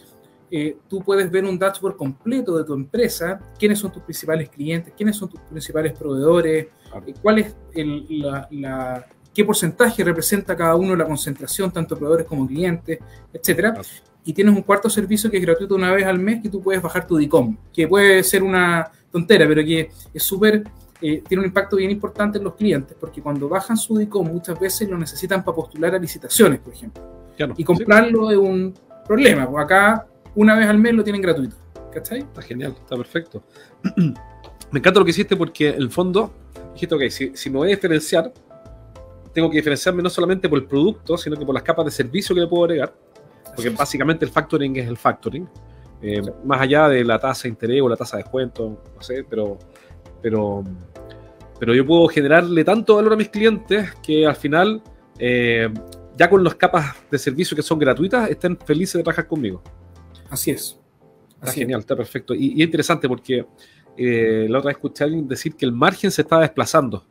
eh, 0.54 0.76
tú 0.86 1.00
puedes 1.02 1.30
ver 1.30 1.44
un 1.44 1.58
dashboard 1.58 1.96
completo 1.96 2.58
de 2.58 2.64
tu 2.64 2.74
empresa, 2.74 3.40
quiénes 3.58 3.78
son 3.78 3.90
tus 3.90 4.02
principales 4.02 4.50
clientes, 4.50 4.92
quiénes 4.94 5.16
son 5.16 5.30
tus 5.30 5.40
principales 5.40 5.94
proveedores, 5.94 6.66
eh, 7.06 7.14
cuál 7.22 7.38
es 7.38 7.56
el, 7.74 8.20
la, 8.20 9.06
qué 9.32 9.44
porcentaje 9.44 10.04
representa 10.04 10.54
cada 10.54 10.76
uno 10.76 10.94
la 10.94 11.06
concentración, 11.06 11.72
tanto 11.72 11.96
proveedores 11.96 12.26
como 12.26 12.46
clientes, 12.46 12.98
etcétera. 13.32 13.80
Y 14.24 14.32
tienes 14.32 14.54
un 14.54 14.62
cuarto 14.62 14.88
servicio 14.88 15.30
que 15.30 15.38
es 15.38 15.42
gratuito 15.42 15.74
una 15.74 15.90
vez 15.90 16.04
al 16.04 16.18
mes 16.18 16.42
que 16.42 16.48
tú 16.48 16.60
puedes 16.60 16.82
bajar 16.82 17.06
tu 17.06 17.16
DICOM, 17.16 17.56
que 17.72 17.88
puede 17.88 18.22
ser 18.22 18.42
una 18.42 18.90
tontera, 19.10 19.48
pero 19.48 19.64
que 19.64 19.90
es 20.12 20.22
súper 20.22 20.64
eh, 21.00 21.22
tiene 21.26 21.40
un 21.40 21.46
impacto 21.46 21.76
bien 21.76 21.90
importante 21.90 22.38
en 22.38 22.44
los 22.44 22.54
clientes, 22.54 22.96
porque 23.00 23.20
cuando 23.20 23.48
bajan 23.48 23.76
su 23.76 23.96
DICOM 23.96 24.28
muchas 24.28 24.60
veces 24.60 24.88
lo 24.88 24.96
necesitan 24.96 25.42
para 25.42 25.56
postular 25.56 25.94
a 25.94 25.98
licitaciones, 25.98 26.60
por 26.60 26.72
ejemplo 26.72 27.22
y 27.56 27.64
comprarlo 27.64 28.30
es 28.30 28.36
un 28.36 28.74
problema. 29.06 29.48
Pues 29.48 29.64
acá 29.64 30.06
una 30.34 30.54
vez 30.54 30.68
al 30.68 30.78
mes 30.78 30.94
lo 30.94 31.04
tienen 31.04 31.22
gratuito. 31.22 31.56
¿Cachai? 31.92 32.20
Está 32.20 32.42
genial, 32.42 32.74
está 32.78 32.96
perfecto. 32.96 33.42
me 33.96 34.78
encanta 34.78 34.98
lo 34.98 35.04
que 35.04 35.10
hiciste 35.10 35.36
porque 35.36 35.68
en 35.68 35.82
el 35.82 35.90
fondo 35.90 36.32
dijiste, 36.72 36.94
ok, 36.94 37.34
si, 37.34 37.50
me 37.50 37.58
voy 37.58 37.68
a 37.68 37.74
diferenciar, 37.74 38.32
tengo 39.32 39.50
que 39.50 39.56
diferenciarme 39.56 40.02
no 40.02 40.10
solamente 40.10 40.48
por 40.48 40.58
el 40.58 40.64
producto, 40.64 41.16
sino 41.16 41.36
que 41.36 41.44
por 41.44 41.54
las 41.54 41.62
capas 41.62 41.84
de 41.84 41.90
servicio 41.90 42.34
que 42.34 42.40
le 42.40 42.46
puedo 42.46 42.64
agregar, 42.64 42.94
porque 43.54 43.70
básicamente 43.70 44.24
el 44.24 44.30
factoring 44.30 44.76
es 44.76 44.88
el 44.88 44.96
factoring, 44.96 45.48
eh, 46.00 46.22
más 46.44 46.60
allá 46.60 46.88
de 46.88 47.04
la 47.04 47.18
tasa 47.18 47.44
de 47.44 47.50
interés 47.50 47.82
o 47.82 47.88
la 47.88 47.96
tasa 47.96 48.16
de 48.16 48.22
descuento, 48.22 48.82
no 48.94 49.02
sé, 49.02 49.24
pero, 49.28 49.58
pero, 50.22 50.64
pero 51.60 51.74
yo 51.74 51.86
puedo 51.86 52.08
generarle 52.08 52.64
tanto 52.64 52.96
valor 52.96 53.12
a 53.12 53.16
mis 53.16 53.28
clientes 53.28 53.92
que 54.02 54.26
al 54.26 54.36
final, 54.36 54.82
eh, 55.18 55.68
ya 56.16 56.30
con 56.30 56.42
las 56.42 56.54
capas 56.54 56.96
de 57.10 57.18
servicio 57.18 57.54
que 57.54 57.62
son 57.62 57.78
gratuitas, 57.78 58.30
estén 58.30 58.56
felices 58.56 58.94
de 58.94 59.02
trabajar 59.02 59.26
conmigo. 59.26 59.62
Así 60.32 60.50
es. 60.50 60.78
Está 61.34 61.52
genial, 61.52 61.80
está 61.80 61.94
perfecto. 61.94 62.34
Y, 62.34 62.54
y, 62.54 62.62
es 62.62 62.66
interesante 62.66 63.06
porque 63.06 63.44
eh, 63.98 64.46
la 64.48 64.58
otra 64.58 64.68
vez 64.68 64.76
escuché 64.76 65.04
a 65.04 65.06
alguien 65.06 65.28
decir 65.28 65.54
que 65.54 65.66
el 65.66 65.72
margen 65.72 66.10
se 66.10 66.22
estaba 66.22 66.40
desplazando 66.40 67.04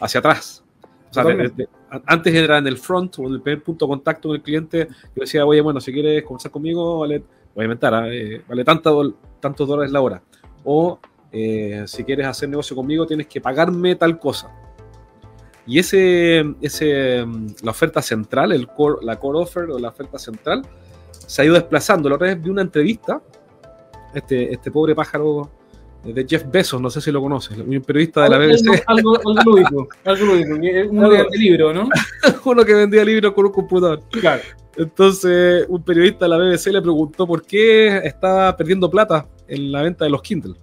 hacia 0.00 0.18
atrás. 0.18 0.64
O 1.10 1.14
sea, 1.14 1.22
de, 1.24 1.48
de, 1.48 1.68
antes 2.06 2.34
era 2.34 2.58
en 2.58 2.66
el 2.66 2.76
front 2.76 3.18
o 3.20 3.26
en 3.28 3.34
el 3.34 3.40
primer 3.40 3.62
punto 3.62 3.86
de 3.86 3.90
contacto 3.90 4.28
con 4.28 4.36
el 4.36 4.42
cliente. 4.42 4.88
Yo 5.14 5.20
decía, 5.20 5.46
oye, 5.46 5.60
bueno, 5.60 5.80
si 5.80 5.92
quieres 5.92 6.24
conversar 6.24 6.50
conmigo, 6.50 6.98
vale, 6.98 7.22
voy 7.54 7.62
a 7.62 7.64
inventar, 7.64 8.12
¿eh? 8.12 8.42
vale 8.48 8.64
tanto, 8.64 9.14
tantos 9.38 9.68
dólares 9.68 9.92
la 9.92 10.00
hora. 10.00 10.22
O 10.64 10.98
eh, 11.30 11.84
si 11.86 12.02
quieres 12.02 12.26
hacer 12.26 12.48
negocio 12.48 12.74
conmigo, 12.74 13.06
tienes 13.06 13.28
que 13.28 13.40
pagarme 13.40 13.94
tal 13.94 14.18
cosa. 14.18 14.50
Y 15.66 15.78
ese, 15.78 16.56
ese, 16.60 17.24
la 17.62 17.70
oferta 17.70 18.02
central, 18.02 18.50
el 18.50 18.66
core, 18.66 19.04
la 19.04 19.20
core 19.20 19.38
offer 19.38 19.70
o 19.70 19.78
la 19.78 19.90
oferta 19.90 20.18
central, 20.18 20.62
se 21.26 21.42
ha 21.42 21.44
ido 21.44 21.54
desplazando. 21.54 22.08
La 22.08 22.16
otra 22.16 22.28
vez 22.28 22.42
vi 22.42 22.50
una 22.50 22.62
entrevista, 22.62 23.22
este, 24.14 24.52
este 24.52 24.70
pobre 24.70 24.94
pájaro 24.94 25.50
de 26.04 26.26
Jeff 26.26 26.44
Bezos, 26.50 26.80
no 26.80 26.88
sé 26.88 27.00
si 27.00 27.12
lo 27.12 27.20
conoces, 27.20 27.58
un 27.58 27.82
periodista 27.82 28.22
de 28.22 28.30
la 28.30 28.38
BBC. 28.38 28.82
Algo, 28.86 29.16
algo 29.16 29.42
lúdico, 29.44 29.88
algo 30.04 30.26
lúdico, 30.26 30.54
uno 30.90 31.10
de 31.10 31.26
libro, 31.36 31.74
¿no? 31.74 31.88
uno 32.44 32.64
que 32.64 32.74
vendía 32.74 33.04
libros 33.04 33.32
con 33.32 33.46
un 33.46 33.52
computador. 33.52 34.02
Claro. 34.10 34.42
Entonces, 34.76 35.66
un 35.68 35.82
periodista 35.82 36.24
de 36.24 36.28
la 36.30 36.38
BBC 36.38 36.68
le 36.68 36.80
preguntó 36.80 37.26
por 37.26 37.42
qué 37.42 37.98
estaba 37.98 38.56
perdiendo 38.56 38.90
plata 38.90 39.28
en 39.46 39.70
la 39.70 39.82
venta 39.82 40.04
de 40.04 40.10
los 40.10 40.22
Kindle. 40.22 40.54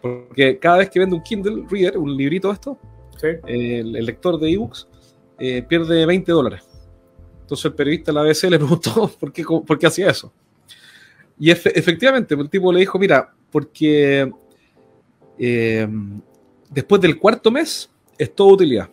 Porque 0.00 0.58
cada 0.58 0.78
vez 0.78 0.90
que 0.90 1.00
vende 1.00 1.16
un 1.16 1.22
Kindle 1.22 1.64
Reader, 1.68 1.98
un 1.98 2.16
librito 2.16 2.52
esto, 2.52 2.78
sí. 3.16 3.28
el, 3.46 3.96
el, 3.96 4.06
lector 4.06 4.38
de 4.38 4.52
ebooks, 4.52 4.88
eh, 5.38 5.62
pierde 5.62 6.06
20 6.06 6.30
dólares. 6.30 6.69
Entonces 7.50 7.64
el 7.64 7.74
periodista 7.74 8.12
de 8.12 8.14
la 8.14 8.22
BBC 8.22 8.44
le 8.44 8.58
preguntó 8.58 9.10
por 9.18 9.32
qué, 9.32 9.42
por 9.42 9.76
qué 9.76 9.86
hacía 9.88 10.08
eso. 10.08 10.32
Y 11.36 11.50
efe, 11.50 11.76
efectivamente, 11.76 12.36
el 12.36 12.48
tipo 12.48 12.72
le 12.72 12.78
dijo, 12.78 12.96
mira, 12.96 13.34
porque 13.50 14.30
eh, 15.36 15.88
después 16.70 17.02
del 17.02 17.18
cuarto 17.18 17.50
mes 17.50 17.90
es 18.16 18.32
toda 18.36 18.52
utilidad. 18.52 18.88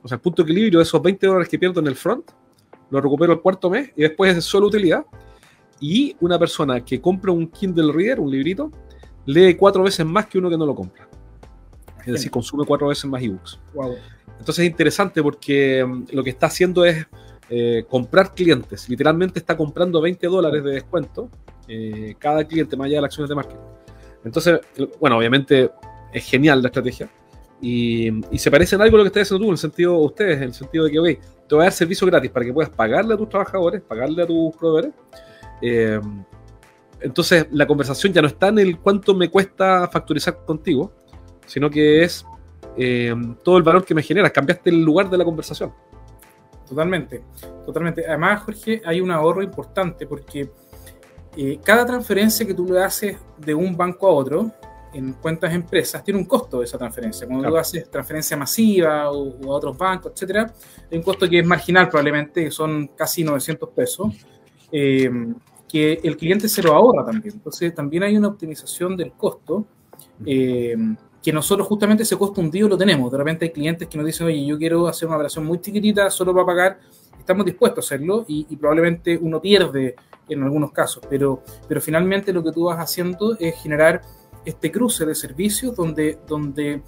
O 0.00 0.06
sea, 0.06 0.14
el 0.14 0.20
punto 0.20 0.44
de 0.44 0.52
equilibrio 0.52 0.78
de 0.78 0.84
esos 0.84 1.02
20 1.02 1.26
dólares 1.26 1.48
que 1.48 1.58
pierdo 1.58 1.80
en 1.80 1.88
el 1.88 1.96
front, 1.96 2.30
lo 2.88 3.00
recupero 3.00 3.32
el 3.32 3.40
cuarto 3.40 3.68
mes 3.68 3.90
y 3.96 4.02
después 4.02 4.36
es 4.36 4.44
solo 4.44 4.68
utilidad. 4.68 5.04
Y 5.80 6.14
una 6.20 6.38
persona 6.38 6.84
que 6.84 7.00
compra 7.00 7.32
un 7.32 7.48
Kindle 7.48 7.92
Reader, 7.92 8.20
un 8.20 8.30
librito, 8.30 8.70
lee 9.26 9.56
cuatro 9.56 9.82
veces 9.82 10.06
más 10.06 10.26
que 10.26 10.38
uno 10.38 10.48
que 10.48 10.56
no 10.56 10.66
lo 10.66 10.76
compra. 10.76 11.08
Es 11.98 12.12
decir, 12.12 12.30
consume 12.30 12.64
cuatro 12.64 12.86
veces 12.86 13.06
más 13.06 13.20
ebooks. 13.20 13.58
Wow. 13.74 13.96
Entonces 14.38 14.64
es 14.64 14.70
interesante 14.70 15.20
porque 15.20 15.84
lo 16.12 16.22
que 16.22 16.30
está 16.30 16.46
haciendo 16.46 16.84
es 16.84 17.06
eh, 17.54 17.84
comprar 17.86 18.32
clientes. 18.32 18.88
Literalmente 18.88 19.38
está 19.38 19.54
comprando 19.54 20.00
20 20.00 20.26
dólares 20.26 20.64
de 20.64 20.70
descuento 20.70 21.28
eh, 21.68 22.14
cada 22.18 22.46
cliente, 22.46 22.78
más 22.78 22.86
allá 22.86 22.96
de 22.96 23.02
las 23.02 23.08
acciones 23.08 23.28
de 23.28 23.34
marketing. 23.34 23.60
Entonces, 24.24 24.60
bueno, 24.98 25.18
obviamente 25.18 25.70
es 26.14 26.24
genial 26.24 26.62
la 26.62 26.68
estrategia. 26.68 27.10
Y, 27.60 28.10
se 28.38 28.50
parece 28.50 28.76
en 28.76 28.80
algo 28.80 28.96
a 28.96 28.98
lo 28.98 29.04
que 29.04 29.08
estás 29.08 29.24
haciendo 29.24 29.44
tú, 29.44 29.50
en 29.50 29.52
el 29.52 29.58
sentido, 29.58 29.98
ustedes, 29.98 30.38
en 30.38 30.44
el 30.44 30.54
sentido 30.54 30.86
de 30.86 30.92
que, 30.92 31.20
te 31.46 31.54
voy 31.54 31.60
a 31.60 31.64
dar 31.64 31.72
servicio 31.72 32.06
gratis 32.06 32.30
para 32.30 32.46
que 32.46 32.54
puedas 32.54 32.70
pagarle 32.70 33.12
a 33.12 33.18
tus 33.18 33.28
trabajadores, 33.28 33.82
pagarle 33.82 34.22
a 34.22 34.26
tus 34.26 34.56
proveedores. 34.56 34.94
Eh, 35.60 36.00
entonces, 37.02 37.48
la 37.50 37.66
conversación 37.66 38.14
ya 38.14 38.22
no 38.22 38.28
está 38.28 38.48
en 38.48 38.60
el 38.60 38.78
cuánto 38.78 39.14
me 39.14 39.28
cuesta 39.28 39.86
factorizar 39.88 40.42
contigo, 40.46 40.90
sino 41.44 41.68
que 41.68 42.02
es 42.02 42.24
todo 43.44 43.58
el 43.58 43.62
valor 43.62 43.84
que 43.84 43.94
me 43.94 44.02
generas. 44.02 44.32
Cambiaste 44.32 44.70
el 44.70 44.82
lugar 44.82 45.10
de 45.10 45.18
la 45.18 45.24
conversación. 45.26 45.70
Totalmente, 46.72 47.22
totalmente. 47.66 48.06
Además, 48.06 48.44
Jorge, 48.44 48.80
hay 48.82 48.98
un 49.02 49.10
ahorro 49.10 49.42
importante 49.42 50.06
porque 50.06 50.50
eh, 51.36 51.60
cada 51.62 51.84
transferencia 51.84 52.46
que 52.46 52.54
tú 52.54 52.64
le 52.64 52.82
haces 52.82 53.18
de 53.36 53.54
un 53.54 53.76
banco 53.76 54.06
a 54.06 54.12
otro 54.12 54.50
en 54.94 55.12
cuentas 55.12 55.52
empresas 55.52 56.02
tiene 56.02 56.18
un 56.18 56.24
costo 56.24 56.60
de 56.60 56.64
esa 56.64 56.78
transferencia. 56.78 57.26
Cuando 57.26 57.42
claro. 57.42 57.56
tú 57.56 57.60
haces 57.60 57.90
transferencia 57.90 58.38
masiva 58.38 59.10
o, 59.10 59.36
o, 59.38 59.52
a 59.52 59.56
otros 59.56 59.76
bancos, 59.76 60.12
etcétera, 60.14 60.50
hay 60.90 60.96
un 60.96 61.04
costo 61.04 61.28
que 61.28 61.40
es 61.40 61.46
marginal 61.46 61.90
probablemente, 61.90 62.44
que 62.44 62.50
son 62.50 62.88
casi 62.96 63.22
900 63.22 63.68
pesos, 63.68 64.14
eh, 64.70 65.10
que 65.68 66.00
el 66.02 66.16
cliente 66.16 66.48
se 66.48 66.62
lo 66.62 66.72
ahorra 66.72 67.04
también. 67.04 67.34
Entonces, 67.34 67.74
también 67.74 68.04
hay 68.04 68.16
una 68.16 68.28
optimización 68.28 68.96
del 68.96 69.12
costo. 69.12 69.66
Eh, 70.24 70.74
que 71.22 71.32
nosotros 71.32 71.68
justamente 71.68 72.02
ese 72.02 72.16
costo 72.16 72.40
hundido 72.40 72.68
lo 72.68 72.76
tenemos. 72.76 73.10
De 73.12 73.18
repente 73.18 73.44
hay 73.44 73.52
clientes 73.52 73.88
que 73.88 73.96
nos 73.96 74.06
dicen, 74.06 74.26
oye, 74.26 74.44
yo 74.44 74.58
quiero 74.58 74.88
hacer 74.88 75.06
una 75.06 75.16
operación 75.16 75.44
muy 75.44 75.60
chiquitita 75.60 76.10
solo 76.10 76.34
para 76.34 76.46
pagar. 76.46 76.80
Estamos 77.18 77.46
dispuestos 77.46 77.84
a 77.84 77.94
hacerlo 77.94 78.24
y, 78.26 78.46
y, 78.50 78.56
probablemente 78.56 79.16
uno 79.16 79.40
pierde 79.40 79.94
en 80.28 80.42
algunos 80.42 80.72
casos, 80.72 81.04
pero, 81.08 81.42
pero 81.68 81.80
finalmente 81.80 82.32
lo 82.32 82.42
que 82.42 82.50
tú 82.50 82.64
vas 82.64 82.78
haciendo 82.78 83.36
es 83.38 83.60
generar 83.62 84.02
este 84.44 84.72
cruce 84.72 85.06
de 85.06 85.14
servicios 85.14 85.76
donde, 85.76 86.18
donde 86.26 86.82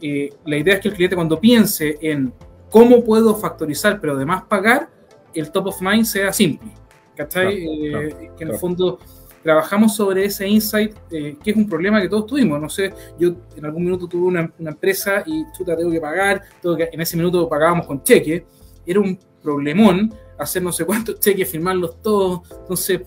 eh, 0.00 0.30
la 0.46 0.56
idea 0.56 0.74
es 0.74 0.80
que 0.80 0.88
el 0.88 0.94
cliente 0.94 1.16
cuando 1.16 1.40
piense 1.40 1.98
en 2.00 2.32
cómo 2.70 3.04
puedo 3.04 3.34
factorizar, 3.34 4.00
pero 4.00 4.14
además 4.14 4.44
pagar, 4.44 4.88
el 5.34 5.50
top 5.50 5.68
of 5.68 5.80
mind 5.80 6.04
sea 6.04 6.32
simple. 6.32 6.70
¿Cachai? 7.16 7.64
Claro, 7.64 7.72
eh, 7.72 7.90
claro, 7.90 8.18
que 8.18 8.24
en 8.24 8.34
claro. 8.36 8.52
el 8.52 8.58
fondo 8.58 8.98
trabajamos 9.42 9.94
sobre 9.94 10.24
ese 10.24 10.46
insight, 10.46 10.94
eh, 11.10 11.36
que 11.42 11.50
es 11.50 11.56
un 11.56 11.68
problema 11.68 12.00
que 12.00 12.08
todos 12.08 12.26
tuvimos. 12.26 12.60
No 12.60 12.68
sé, 12.68 12.92
yo 13.18 13.34
en 13.56 13.64
algún 13.64 13.84
minuto 13.84 14.06
tuve 14.06 14.26
una, 14.26 14.52
empresa 14.58 15.22
y 15.26 15.44
chuta, 15.52 15.76
tengo 15.76 15.90
que 15.90 16.00
pagar, 16.00 16.42
tengo 16.60 16.76
que, 16.76 16.90
en 16.92 17.00
ese 17.00 17.16
minuto 17.16 17.48
pagábamos 17.48 17.86
con 17.86 18.02
cheque, 18.02 18.46
era 18.86 19.00
un 19.00 19.18
problemón 19.42 20.12
hacer 20.38 20.62
no 20.62 20.72
sé 20.72 20.84
cuántos 20.84 21.20
cheques, 21.20 21.48
firmarlos 21.48 22.00
todos. 22.02 22.40
Entonces, 22.60 23.00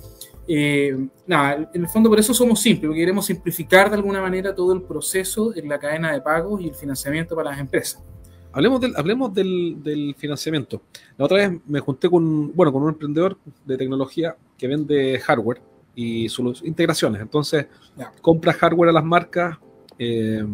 eh, 0.48 1.08
nada, 1.25 1.70
en 1.74 1.82
el 1.82 1.88
fondo 1.88 2.10
por 2.10 2.20
eso 2.20 2.34
somos 2.34 2.60
simples, 2.62 2.88
porque 2.88 3.00
queremos 3.00 3.25
simplificar 3.25 3.90
de 3.90 3.96
alguna 3.96 4.22
manera 4.22 4.54
todo 4.54 4.74
el 4.74 4.82
proceso 4.82 5.56
en 5.56 5.70
la 5.70 5.80
cadena 5.80 6.12
de 6.12 6.22
pagos 6.22 6.62
y 6.62 6.68
el 6.68 6.75
financiamiento 6.75 7.36
para 7.36 7.52
las 7.52 7.60
empresas. 7.60 8.04
Hablemos 8.52 8.82
del, 8.82 8.94
hablemos 8.96 9.34
del, 9.34 9.82
del, 9.82 10.13
financiamiento. 10.16 10.84
La 11.18 11.25
otra 11.25 11.38
vez 11.38 11.60
me 11.66 11.80
junté 11.80 12.08
con, 12.08 12.54
bueno, 12.54 12.72
con 12.72 12.84
un 12.84 12.90
emprendedor 12.90 13.36
de 13.66 13.78
tecnología 13.78 14.36
que 14.60 14.68
vende 14.68 15.20
hardware 15.20 15.73
y 15.96 16.30
sus 16.30 16.64
integraciones. 16.64 17.22
Entonces, 17.22 17.68
yeah. 17.96 18.12
compra 18.22 18.54
hardware 18.54 18.90
a 18.90 18.94
las 18.94 19.04
marcas, 19.04 19.58
eh, 19.98 20.46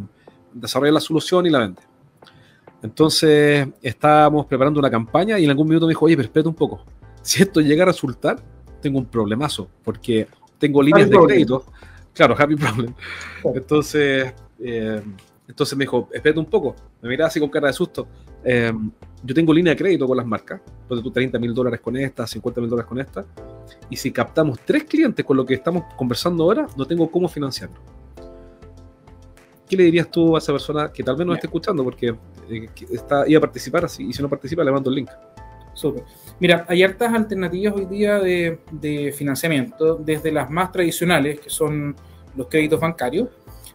desarrolla 0.53 0.93
la 0.93 1.00
solución 1.00 1.46
y 1.46 1.50
la 1.50 1.60
vende. 1.60 1.81
Entonces, 2.81 3.67
estábamos 3.81 4.46
preparando 4.46 4.79
una 4.79 4.89
campaña 4.89 5.38
y 5.38 5.43
en 5.43 5.50
algún 5.50 5.67
minuto 5.67 5.86
me 5.86 5.91
dijo, 5.91 6.05
oye, 6.05 6.15
pero 6.15 6.27
espérate 6.27 6.50
un 6.50 6.55
poco. 6.55 6.86
Si 7.22 7.43
esto 7.43 7.60
llega 7.62 7.84
a 7.84 7.88
resultar, 7.88 8.41
tengo 8.81 9.00
un 9.00 9.05
problemazo, 9.05 9.69
porque 9.84 10.27
tengo 10.58 10.81
líneas 10.81 11.03
happy 11.03 11.10
de 11.10 11.17
problem. 11.17 11.36
crédito. 11.36 11.65
Claro, 12.13 12.36
happy 12.38 12.55
problem. 12.55 12.93
Entonces, 13.53 14.34
eh, 14.60 15.01
entonces 15.49 15.75
me 15.75 15.83
dijo, 15.83 16.07
espérate 16.13 16.39
un 16.39 16.45
poco. 16.45 16.75
Me 17.01 17.09
miraba 17.09 17.27
así 17.27 17.39
con 17.39 17.49
cara 17.49 17.67
de 17.67 17.73
susto. 17.73 18.07
Eh, 18.43 18.71
yo 19.23 19.33
tengo 19.35 19.51
línea 19.51 19.73
de 19.73 19.77
crédito 19.77 20.07
con 20.07 20.15
las 20.15 20.25
marcas, 20.25 20.61
pues 20.87 21.01
tú 21.01 21.11
30 21.11 21.39
mil 21.39 21.53
dólares 21.55 21.79
con 21.81 21.97
esta, 21.97 22.27
50 22.27 22.61
mil 22.61 22.69
dólares 22.69 22.87
con 22.87 22.99
esta, 22.99 23.25
y 23.89 23.97
si 23.97 24.11
captamos 24.11 24.59
tres 24.63 24.83
clientes 24.83 25.25
con 25.25 25.35
lo 25.35 25.45
que 25.45 25.55
estamos 25.55 25.83
conversando 25.95 26.43
ahora, 26.43 26.67
no 26.77 26.85
tengo 26.85 27.09
cómo 27.09 27.27
financiarlo. 27.27 27.77
¿Qué 29.67 29.75
le 29.75 29.83
dirías 29.85 30.09
tú 30.09 30.35
a 30.35 30.39
esa 30.39 30.53
persona 30.53 30.91
que 30.91 31.03
tal 31.03 31.15
vez 31.15 31.25
no 31.25 31.33
esté 31.33 31.47
escuchando? 31.47 31.83
Porque 31.83 32.15
eh, 32.49 32.69
está, 32.91 33.27
iba 33.27 33.39
a 33.39 33.41
participar 33.41 33.85
así, 33.85 34.05
y 34.07 34.13
si 34.13 34.21
no 34.21 34.29
participa, 34.29 34.63
le 34.63 34.71
mando 34.71 34.89
el 34.91 34.97
link. 34.97 35.09
Súper. 35.73 36.03
Mira, 36.39 36.65
hay 36.67 36.83
hartas 36.83 37.11
alternativas 37.13 37.73
hoy 37.73 37.85
día 37.85 38.19
de, 38.19 38.59
de, 38.71 39.11
financiamiento, 39.11 39.95
desde 39.95 40.31
las 40.31 40.49
más 40.49 40.71
tradicionales, 40.71 41.39
que 41.39 41.49
son 41.49 41.95
los 42.35 42.47
créditos 42.47 42.79
bancarios, 42.79 43.29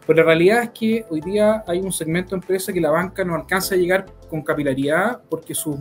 pero 0.06 0.18
la 0.18 0.24
realidad 0.24 0.62
es 0.64 0.70
que 0.70 1.04
hoy 1.08 1.20
día 1.20 1.64
hay 1.66 1.80
un 1.80 1.92
segmento 1.92 2.30
de 2.30 2.36
empresa 2.36 2.72
que 2.72 2.80
la 2.80 2.90
banca 2.90 3.24
no 3.24 3.34
alcanza 3.34 3.74
a 3.74 3.78
llegar 3.78 4.06
con 4.28 4.42
capilaridad 4.42 5.22
porque 5.28 5.54
sus, 5.54 5.78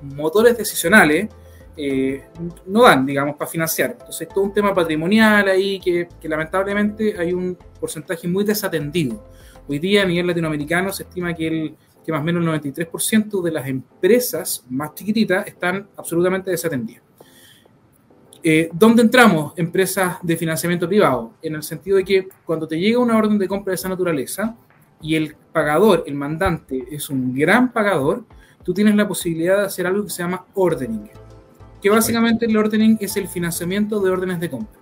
motores 0.00 0.56
decisionales 0.56 1.28
eh, 1.76 2.24
no 2.66 2.82
dan, 2.82 3.04
digamos, 3.04 3.36
para 3.36 3.50
financiar. 3.50 3.92
Entonces, 3.92 4.28
todo 4.28 4.44
un 4.44 4.52
tema 4.52 4.74
patrimonial 4.74 5.48
ahí 5.48 5.80
que, 5.80 6.08
que, 6.20 6.28
lamentablemente 6.28 7.14
hay 7.18 7.32
un 7.32 7.56
porcentaje 7.80 8.28
muy 8.28 8.44
desatendido. 8.44 9.24
Hoy 9.68 9.78
día 9.78 10.02
a 10.02 10.06
nivel 10.06 10.26
latinoamericano 10.26 10.92
se 10.92 11.04
estima 11.04 11.34
que, 11.34 11.46
el, 11.46 11.76
que 12.04 12.12
más 12.12 12.20
o 12.20 12.24
menos 12.24 12.42
el 12.42 12.62
93% 12.62 13.42
de 13.42 13.50
las 13.50 13.66
empresas 13.66 14.64
más 14.68 14.94
chiquititas 14.94 15.46
están 15.46 15.88
absolutamente 15.96 16.50
desatendidas. 16.50 17.02
Eh, 18.44 18.70
¿Dónde 18.72 19.02
entramos 19.02 19.52
empresas 19.56 20.16
de 20.20 20.36
financiamiento 20.36 20.88
privado? 20.88 21.32
En 21.42 21.54
el 21.54 21.62
sentido 21.62 21.98
de 21.98 22.04
que 22.04 22.28
cuando 22.44 22.66
te 22.66 22.78
llega 22.78 22.98
una 22.98 23.16
orden 23.16 23.38
de 23.38 23.46
compra 23.46 23.70
de 23.70 23.76
esa 23.76 23.88
naturaleza 23.88 24.56
y 25.00 25.14
el 25.14 25.36
pagador, 25.52 26.02
el 26.06 26.14
mandante, 26.16 26.84
es 26.90 27.08
un 27.08 27.32
gran 27.34 27.72
pagador, 27.72 28.24
tú 28.64 28.74
tienes 28.74 28.96
la 28.96 29.06
posibilidad 29.06 29.58
de 29.58 29.66
hacer 29.66 29.86
algo 29.86 30.02
que 30.02 30.10
se 30.10 30.24
llama 30.24 30.44
ordering, 30.54 31.08
que 31.80 31.88
básicamente 31.88 32.46
el 32.46 32.56
ordering 32.56 32.98
es 33.00 33.16
el 33.16 33.28
financiamiento 33.28 34.00
de 34.00 34.10
órdenes 34.10 34.40
de 34.40 34.50
compra. 34.50 34.80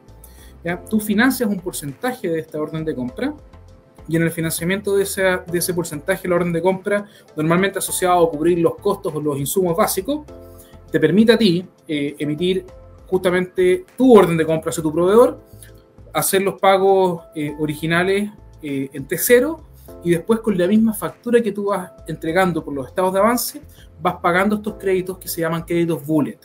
¿ya? 0.65 0.83
Tú 0.83 0.99
financias 0.99 1.47
un 1.47 1.61
porcentaje 1.61 2.31
de 2.31 2.41
esta 2.41 2.59
orden 2.59 2.83
de 2.87 2.95
compra 2.95 3.35
y 4.09 4.17
en 4.17 4.23
el 4.23 4.31
financiamiento 4.31 4.97
de 4.97 5.03
ese, 5.03 5.23
de 5.23 5.59
ese 5.59 5.75
porcentaje, 5.75 6.27
la 6.27 6.37
orden 6.37 6.53
de 6.53 6.63
compra, 6.63 7.05
normalmente 7.37 7.79
asociado 7.79 8.27
a 8.27 8.31
cubrir 8.31 8.59
los 8.59 8.77
costos 8.77 9.15
o 9.15 9.21
los 9.21 9.39
insumos 9.39 9.77
básicos, 9.77 10.27
te 10.91 10.99
permite 10.99 11.33
a 11.33 11.39
ti 11.39 11.67
eh, 11.87 12.17
emitir 12.19 12.65
justamente 13.11 13.85
tu 13.97 14.17
orden 14.17 14.37
de 14.37 14.47
compra 14.47 14.71
hacia 14.71 14.83
tu 14.83 14.93
proveedor, 14.93 15.41
hacer 16.13 16.43
los 16.43 16.61
pagos 16.61 17.23
eh, 17.35 17.55
originales 17.59 18.31
eh, 18.63 18.89
en 18.93 19.07
T0 19.07 19.61
y 20.05 20.11
después 20.11 20.41
con 20.41 20.57
la 20.57 20.67
misma 20.67 20.95
factura 20.95 21.41
que 21.43 21.53
tú 21.53 21.67
vas 21.67 21.91
entregando 22.07 22.65
por 22.65 22.73
los 22.73 22.87
estados 22.87 23.13
de 23.13 23.19
avance, 23.19 23.63
vas 24.01 24.17
pagando 24.23 24.57
estos 24.57 24.75
créditos 24.75 25.19
que 25.19 25.29
se 25.29 25.41
llaman 25.41 25.63
créditos 25.63 26.07
bullet, 26.07 26.39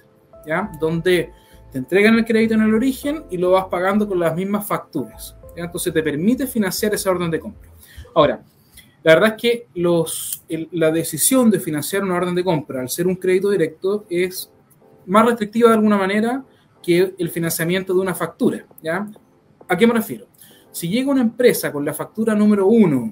¿ya? 0.46 0.72
Donde 0.80 1.32
te 1.72 1.78
entregan 1.78 2.16
el 2.16 2.26
crédito 2.26 2.56
en 2.56 2.62
el 2.62 2.74
origen 2.74 3.26
y 3.30 3.38
lo 3.38 3.52
vas 3.52 3.66
pagando 3.66 4.08
con 4.08 4.20
las 4.20 4.36
mismas 4.36 4.68
facturas. 4.68 5.36
Entonces 5.56 5.94
te 5.94 6.04
permite 6.04 6.48
financiar 6.48 6.94
esa 6.94 7.12
orden 7.12 7.32
de 7.32 7.40
compra. 7.40 7.70
Ahora, 8.14 8.44
la 9.04 9.14
verdad 9.14 9.36
es 9.36 9.42
que 9.42 9.68
los, 9.76 10.44
la 10.72 10.92
decisión 10.92 11.52
de 11.52 11.60
financiar 11.60 12.04
una 12.04 12.16
orden 12.16 12.34
de 12.34 12.44
compra 12.44 12.82
al 12.82 12.90
ser 12.90 13.08
un 13.08 13.16
crédito 13.16 13.52
directo 13.52 14.06
es 14.10 14.52
más 15.06 15.26
restrictiva 15.26 15.70
de 15.70 15.76
alguna 15.76 15.98
manera 15.98 16.44
que 16.86 17.16
el 17.18 17.30
financiamiento 17.30 17.94
de 17.94 18.00
una 18.00 18.14
factura. 18.14 18.64
¿ya? 18.84 19.08
¿A 19.68 19.76
qué 19.76 19.88
me 19.88 19.94
refiero? 19.94 20.28
Si 20.72 20.88
llega 20.88 21.10
una 21.10 21.22
empresa 21.22 21.72
con 21.72 21.84
la 21.84 21.94
factura 21.94 22.36
número 22.36 22.68
uno 22.68 23.12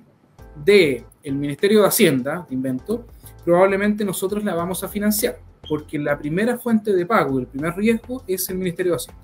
del 0.63 1.05
el 1.23 1.35
Ministerio 1.35 1.81
de 1.81 1.87
Hacienda, 1.87 2.45
invento, 2.51 3.07
probablemente 3.43 4.05
nosotros 4.05 4.43
la 4.43 4.53
vamos 4.53 4.83
a 4.83 4.89
financiar, 4.89 5.39
porque 5.67 5.97
la 5.97 6.17
primera 6.19 6.57
fuente 6.57 6.93
de 6.93 7.05
pago, 7.05 7.39
el 7.39 7.47
primer 7.47 7.75
riesgo 7.75 8.23
es 8.27 8.47
el 8.49 8.57
Ministerio 8.57 8.91
de 8.91 8.97
Hacienda. 8.97 9.21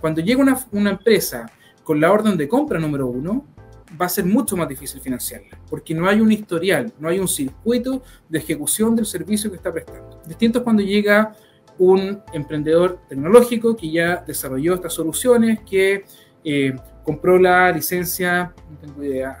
Cuando 0.00 0.20
llega 0.20 0.40
una, 0.40 0.58
una 0.72 0.90
empresa 0.90 1.46
con 1.84 2.00
la 2.00 2.10
orden 2.10 2.36
de 2.36 2.48
compra 2.48 2.80
número 2.80 3.06
uno, 3.06 3.46
va 4.00 4.06
a 4.06 4.08
ser 4.08 4.24
mucho 4.24 4.56
más 4.56 4.68
difícil 4.68 5.00
financiarla, 5.00 5.58
porque 5.68 5.94
no 5.94 6.08
hay 6.08 6.20
un 6.20 6.32
historial, 6.32 6.92
no 6.98 7.08
hay 7.08 7.18
un 7.18 7.28
circuito 7.28 8.02
de 8.28 8.38
ejecución 8.38 8.96
del 8.96 9.06
servicio 9.06 9.50
que 9.50 9.56
está 9.58 9.72
prestando. 9.72 10.20
Distinto 10.26 10.58
es 10.58 10.64
cuando 10.64 10.82
llega 10.82 11.36
un 11.78 12.22
emprendedor 12.32 13.00
tecnológico 13.08 13.76
que 13.76 13.90
ya 13.90 14.22
desarrolló 14.26 14.74
estas 14.74 14.92
soluciones, 14.92 15.60
que 15.68 16.04
eh, 16.44 16.76
compró 17.04 17.38
la 17.38 17.70
licencia 17.72 18.54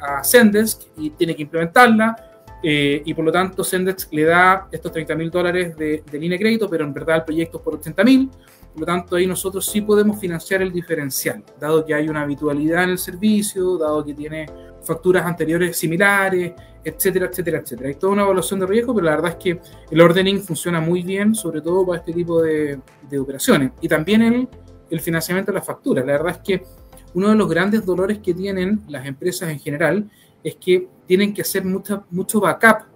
a 0.00 0.24
Sendesk 0.24 0.82
y 0.96 1.10
tiene 1.10 1.34
que 1.36 1.42
implementarla, 1.42 2.31
eh, 2.62 3.02
y 3.04 3.14
por 3.14 3.24
lo 3.24 3.32
tanto 3.32 3.64
Sendesk 3.64 4.12
le 4.12 4.24
da 4.24 4.68
estos 4.70 4.92
30 4.92 5.14
mil 5.16 5.30
dólares 5.30 5.76
de, 5.76 6.02
línea 6.12 6.38
de 6.38 6.38
crédito, 6.38 6.70
pero 6.70 6.84
en 6.84 6.92
verdad 6.92 7.16
el 7.16 7.24
proyecto 7.24 7.58
es 7.58 7.64
por 7.64 7.74
80 7.74 8.04
mil, 8.04 8.30
por 8.72 8.80
lo 8.80 8.86
tanto, 8.86 9.16
ahí 9.16 9.26
nosotros 9.26 9.66
sí 9.66 9.82
podemos 9.82 10.18
financiar 10.18 10.62
el 10.62 10.72
diferencial, 10.72 11.44
dado 11.60 11.84
que 11.84 11.92
hay 11.92 12.08
una 12.08 12.22
habitualidad 12.22 12.84
en 12.84 12.90
el 12.90 12.98
servicio, 12.98 13.76
dado 13.76 14.02
que 14.02 14.14
tiene 14.14 14.46
facturas 14.82 15.26
anteriores 15.26 15.76
similares, 15.76 16.52
etcétera, 16.82 17.26
etcétera, 17.26 17.58
etcétera. 17.58 17.88
Hay 17.88 17.94
toda 17.96 18.14
una 18.14 18.22
evaluación 18.22 18.60
de 18.60 18.66
riesgo, 18.66 18.94
pero 18.94 19.04
la 19.04 19.16
verdad 19.16 19.32
es 19.32 19.36
que 19.36 19.60
el 19.90 20.00
ordening 20.00 20.40
funciona 20.40 20.80
muy 20.80 21.02
bien, 21.02 21.34
sobre 21.34 21.60
todo 21.60 21.86
para 21.86 21.98
este 21.98 22.12
tipo 22.12 22.40
de, 22.42 22.80
operaciones. 23.20 23.72
Y 23.82 23.88
también 23.88 24.48
el 24.88 25.00
financiamiento 25.00 25.52
de 25.52 25.58
las 25.58 25.66
facturas. 25.66 26.04
La 26.06 26.12
verdad 26.12 26.30
es 26.32 26.38
que 26.38 26.62
uno 27.14 27.28
de 27.28 27.34
los 27.34 27.48
grandes 27.48 27.84
dolores 27.84 28.18
que 28.18 28.32
tienen 28.32 28.82
las 28.88 29.06
empresas 29.06 29.50
en 29.50 29.58
general 29.58 30.10
es 30.42 30.56
que 30.56 30.88
tienen 31.06 31.32
que 31.32 31.42
hacer 31.42 31.64
mucha, 31.64 32.04
mucho 32.10 32.40
backup 32.40 32.86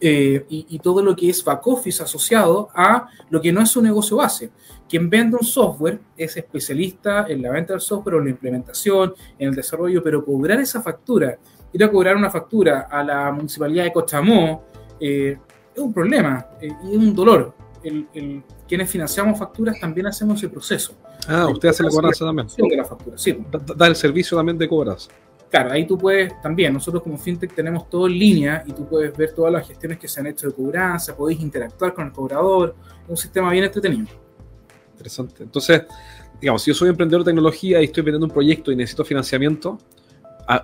eh, 0.00 0.44
y, 0.48 0.66
y, 0.68 0.78
todo 0.80 1.02
lo 1.02 1.16
que 1.16 1.30
es 1.30 1.42
back 1.42 1.66
office 1.66 2.02
asociado 2.02 2.68
a 2.74 3.08
lo 3.30 3.40
que 3.40 3.52
no 3.52 3.62
es 3.62 3.70
su 3.70 3.80
negocio 3.80 4.18
base. 4.18 4.50
Quien 4.88 5.08
vende 5.08 5.36
un 5.40 5.46
software 5.46 6.00
es 6.16 6.36
especialista 6.36 7.26
en 7.28 7.40
la 7.40 7.50
venta 7.50 7.72
del 7.72 7.80
software 7.80 8.16
o 8.16 8.18
en 8.18 8.24
la 8.24 8.30
implementación, 8.30 9.14
en 9.38 9.48
el 9.48 9.54
desarrollo, 9.54 10.02
pero 10.02 10.24
cobrar 10.24 10.60
esa 10.60 10.82
factura, 10.82 11.38
ir 11.72 11.84
a 11.84 11.90
cobrar 11.90 12.16
una 12.16 12.30
factura 12.30 12.88
a 12.90 13.02
la 13.02 13.32
municipalidad 13.32 13.84
de 13.84 13.92
Cochamó, 13.92 14.64
eh, 15.00 15.38
es 15.74 15.82
un 15.82 15.92
problema 15.92 16.46
eh, 16.60 16.68
y 16.84 16.90
es 16.92 16.96
un 16.96 17.14
dolor. 17.14 17.54
El, 17.82 18.06
el, 18.14 18.42
quienes 18.66 18.90
financiamos 18.90 19.38
facturas 19.38 19.78
también 19.80 20.06
hacemos 20.06 20.38
ese 20.38 20.48
proceso. 20.48 20.94
Ah, 21.28 21.48
usted 21.48 21.68
hace 21.68 21.82
la 21.82 21.90
cobranza 21.90 22.24
también. 22.24 22.48
De 22.56 22.76
la 22.76 22.84
factura, 22.84 23.16
sí. 23.18 23.38
Da, 23.50 23.74
da, 23.74 23.86
el 23.86 23.96
servicio 23.96 24.36
también 24.36 24.58
de 24.58 24.68
cobras. 24.68 25.08
Claro, 25.54 25.70
ahí 25.70 25.86
tú 25.86 25.96
puedes 25.96 26.42
también, 26.42 26.72
nosotros 26.72 27.00
como 27.00 27.16
FinTech 27.16 27.54
tenemos 27.54 27.88
todo 27.88 28.08
en 28.08 28.18
línea 28.18 28.64
y 28.66 28.72
tú 28.72 28.88
puedes 28.88 29.16
ver 29.16 29.32
todas 29.36 29.52
las 29.52 29.64
gestiones 29.64 30.00
que 30.00 30.08
se 30.08 30.18
han 30.18 30.26
hecho 30.26 30.48
de 30.48 30.52
cobranza, 30.52 31.16
podéis 31.16 31.40
interactuar 31.40 31.94
con 31.94 32.06
el 32.06 32.12
cobrador, 32.12 32.74
un 33.06 33.16
sistema 33.16 33.52
bien 33.52 33.62
entretenido. 33.62 34.08
Interesante. 34.94 35.44
Entonces, 35.44 35.84
digamos, 36.40 36.60
si 36.60 36.72
yo 36.72 36.74
soy 36.74 36.88
emprendedor 36.88 37.22
de 37.22 37.30
tecnología 37.30 37.80
y 37.80 37.84
estoy 37.84 38.02
vendiendo 38.02 38.26
un 38.26 38.32
proyecto 38.32 38.72
y 38.72 38.74
necesito 38.74 39.04
financiamiento, 39.04 39.78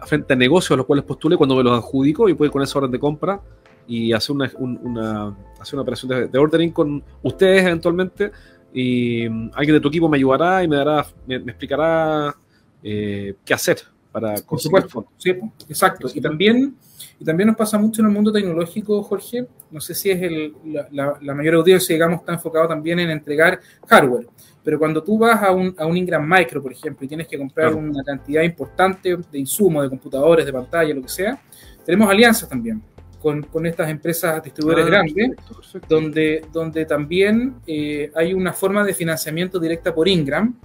frente 0.06 0.32
a 0.32 0.36
negocios 0.36 0.72
a 0.72 0.78
los 0.78 0.86
cuales 0.86 1.04
postule, 1.04 1.36
cuando 1.36 1.54
me 1.54 1.62
los 1.62 1.78
adjudico, 1.78 2.28
y 2.28 2.34
puedo 2.34 2.48
ir 2.48 2.52
con 2.52 2.62
esa 2.62 2.80
orden 2.80 2.90
de 2.90 2.98
compra 2.98 3.40
y 3.86 4.12
hacer 4.12 4.34
una, 4.34 4.50
un, 4.58 4.76
una, 4.82 5.36
operación 5.80 6.08
de, 6.08 6.26
de, 6.26 6.36
ordering 6.36 6.72
con 6.72 7.00
ustedes 7.22 7.62
eventualmente, 7.62 8.32
y 8.74 9.26
alguien 9.54 9.74
de 9.74 9.80
tu 9.80 9.86
equipo 9.86 10.08
me 10.08 10.16
ayudará 10.16 10.64
y 10.64 10.66
me 10.66 10.74
dará, 10.74 11.06
me, 11.28 11.38
me 11.38 11.52
explicará 11.52 12.34
eh, 12.82 13.36
qué 13.44 13.54
hacer 13.54 13.82
para 14.12 14.34
Por 14.36 14.60
supuesto, 14.60 14.88
fondos. 14.88 15.12
Sí, 15.18 15.30
exacto. 15.68 16.08
Y 16.12 16.20
también, 16.20 16.74
y 17.18 17.24
también 17.24 17.48
nos 17.48 17.56
pasa 17.56 17.78
mucho 17.78 18.02
en 18.02 18.08
el 18.08 18.12
mundo 18.12 18.32
tecnológico, 18.32 19.02
Jorge. 19.02 19.46
No 19.70 19.80
sé 19.80 19.94
si 19.94 20.10
es 20.10 20.22
el, 20.22 20.54
la, 20.64 20.88
la, 20.90 21.18
la, 21.20 21.34
mayor 21.34 21.54
audiencia, 21.54 21.94
digamos, 21.94 22.20
está 22.20 22.32
enfocado 22.32 22.68
también 22.68 22.98
en 22.98 23.10
entregar 23.10 23.60
hardware. 23.86 24.26
Pero 24.62 24.78
cuando 24.78 25.02
tú 25.02 25.18
vas 25.18 25.42
a 25.42 25.52
un, 25.52 25.74
a 25.78 25.86
un 25.86 25.96
Ingram 25.96 26.28
Micro, 26.28 26.62
por 26.62 26.72
ejemplo, 26.72 27.04
y 27.04 27.08
tienes 27.08 27.26
que 27.26 27.38
comprar 27.38 27.72
claro. 27.72 27.86
una 27.86 28.02
cantidad 28.02 28.42
importante 28.42 29.16
de 29.16 29.38
insumos, 29.38 29.84
de 29.84 29.88
computadores, 29.88 30.44
de 30.44 30.52
pantalla, 30.52 30.94
lo 30.94 31.02
que 31.02 31.08
sea, 31.08 31.40
tenemos 31.84 32.10
alianzas 32.10 32.48
también. 32.48 32.82
Con, 33.20 33.42
con, 33.42 33.66
estas 33.66 33.90
empresas 33.90 34.42
distribuidores 34.42 34.86
ah, 34.86 34.88
grandes, 34.88 35.28
perfecto, 35.28 35.54
perfecto. 35.54 35.94
Donde, 35.94 36.42
donde 36.50 36.86
también 36.86 37.56
eh, 37.66 38.10
hay 38.14 38.32
una 38.32 38.54
forma 38.54 38.82
de 38.82 38.94
financiamiento 38.94 39.60
directa 39.60 39.94
por 39.94 40.08
Ingram, 40.08 40.58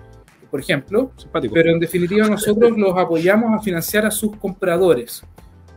por 0.50 0.60
ejemplo, 0.60 1.12
Simpático. 1.18 1.54
pero 1.54 1.72
en 1.72 1.80
definitiva 1.80 2.28
nosotros 2.28 2.78
los 2.78 2.98
apoyamos 2.98 3.54
a 3.54 3.62
financiar 3.62 4.06
a 4.06 4.12
sus 4.12 4.36
compradores. 4.38 5.24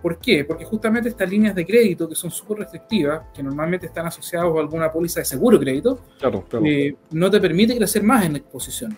¿Por 0.01 0.19
qué? 0.19 0.45
Porque 0.45 0.65
justamente 0.65 1.09
estas 1.09 1.29
líneas 1.29 1.55
de 1.55 1.67
crédito 1.67 2.09
que 2.09 2.15
son 2.15 2.31
súper 2.31 2.59
restrictivas, 2.59 3.23
que 3.35 3.43
normalmente 3.43 3.87
están 3.87 4.07
asociadas 4.07 4.49
a 4.55 4.61
alguna 4.61 4.93
póliza 4.93 5.21
de 5.21 5.27
seguro 5.27 5.59
crédito, 5.59 5.99
claro, 6.21 6.45
claro. 6.49 6.65
Eh, 6.65 6.97
no 7.11 7.29
te 7.31 7.41
permite 7.41 7.77
crecer 7.77 8.03
más 8.05 8.25
en 8.25 8.33
la 8.33 8.39
exposición. 8.39 8.97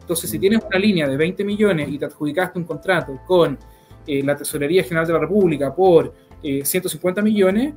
Entonces, 0.00 0.30
si 0.30 0.38
tienes 0.38 0.64
una 0.64 0.78
línea 0.78 1.06
de 1.06 1.18
20 1.18 1.44
millones 1.44 1.90
y 1.90 1.98
te 1.98 2.06
adjudicaste 2.06 2.58
un 2.58 2.64
contrato 2.64 3.20
con 3.26 3.58
eh, 4.06 4.22
la 4.22 4.34
Tesorería 4.34 4.82
General 4.82 5.06
de 5.06 5.12
la 5.12 5.18
República 5.18 5.74
por 5.74 6.14
eh, 6.42 6.64
150 6.64 7.20
millones, 7.20 7.74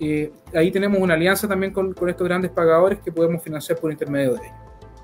eh, 0.00 0.32
ahí 0.54 0.70
tenemos 0.70 0.98
una 0.98 1.12
alianza 1.12 1.46
también 1.46 1.74
con, 1.74 1.92
con 1.92 2.08
estos 2.08 2.26
grandes 2.26 2.50
pagadores 2.52 3.00
que 3.00 3.12
podemos 3.12 3.42
financiar 3.42 3.78
por 3.78 3.92
intermedio 3.92 4.32
de 4.32 4.38
ellos. 4.38 4.52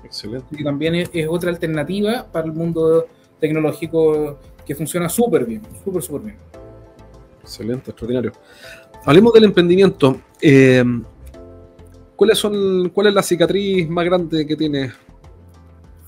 Excelente. 0.03 0.47
Y 0.51 0.63
también 0.63 0.95
es, 0.95 1.09
es, 1.13 1.27
otra 1.29 1.49
alternativa 1.49 2.25
para 2.31 2.45
el 2.45 2.53
mundo 2.53 3.07
tecnológico 3.39 4.39
que 4.65 4.75
funciona 4.75 5.09
súper 5.09 5.45
bien, 5.45 5.61
súper, 5.83 6.01
súper 6.01 6.21
bien. 6.21 6.37
Excelente, 7.41 7.91
extraordinario. 7.91 8.31
Hablemos 9.05 9.33
del 9.33 9.45
emprendimiento. 9.45 10.21
Eh, 10.41 10.83
¿cuáles 12.15 12.37
son, 12.37 12.89
¿Cuál 12.89 13.07
es 13.07 13.13
la 13.15 13.23
cicatriz 13.23 13.89
más 13.89 14.05
grande 14.05 14.45
que 14.45 14.55
tienes 14.55 14.93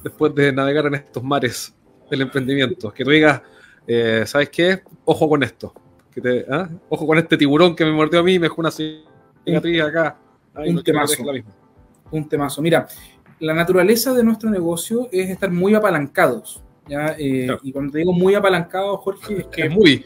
después 0.03 0.35
de 0.35 0.53
navegar 0.53 0.85
en 0.85 0.95
estos 0.95 1.23
mares 1.23 1.73
del 2.09 2.21
emprendimiento? 2.21 2.93
Que 2.93 3.03
tú 3.03 3.09
digas, 3.09 3.41
eh, 3.87 4.23
¿sabes 4.27 4.49
qué? 4.49 4.83
Ojo 5.05 5.27
con 5.27 5.41
esto. 5.41 5.73
Que 6.13 6.21
te, 6.21 6.39
¿eh? 6.41 6.67
Ojo 6.89 7.07
con 7.07 7.17
este 7.17 7.35
tiburón 7.35 7.75
que 7.75 7.83
me 7.83 7.91
mordió 7.91 8.19
a 8.19 8.23
mí 8.23 8.35
y 8.35 8.39
me 8.39 8.45
dejó 8.45 8.61
una 8.61 8.69
cicatriz 8.69 9.81
acá. 9.81 10.17
Ay, 10.53 10.69
un, 10.69 10.75
no 10.75 10.83
temazo, 10.83 11.23
un 12.11 12.29
temazo. 12.29 12.61
Mira, 12.61 12.87
la 13.39 13.53
naturaleza 13.53 14.13
de 14.13 14.23
nuestro 14.23 14.49
negocio 14.49 15.09
es 15.11 15.29
estar 15.29 15.51
muy 15.51 15.73
apalancados. 15.75 16.61
¿ya? 16.87 17.15
Eh, 17.17 17.45
claro. 17.45 17.59
Y 17.63 17.71
cuando 17.71 17.91
te 17.91 17.99
digo 17.99 18.13
muy 18.13 18.35
apalancados, 18.35 18.99
Jorge, 19.01 19.39
es 19.39 19.47
que... 19.47 19.63
Es 19.63 19.71
muy. 19.71 20.05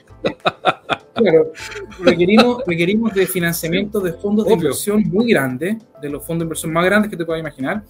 Claro, 1.14 1.52
requerimos, 2.00 2.64
requerimos 2.68 3.12
de 3.14 3.26
financiamiento 3.26 4.00
de 4.00 4.14
fondos 4.14 4.46
de 4.46 4.54
Obvio. 4.54 4.66
inversión 4.66 5.04
muy 5.10 5.32
grandes, 5.32 5.78
de 6.00 6.10
los 6.10 6.24
fondos 6.24 6.42
de 6.42 6.46
inversión 6.46 6.72
más 6.72 6.86
grandes 6.86 7.10
que 7.10 7.18
te 7.18 7.26
puedas 7.26 7.40
imaginar, 7.40 7.84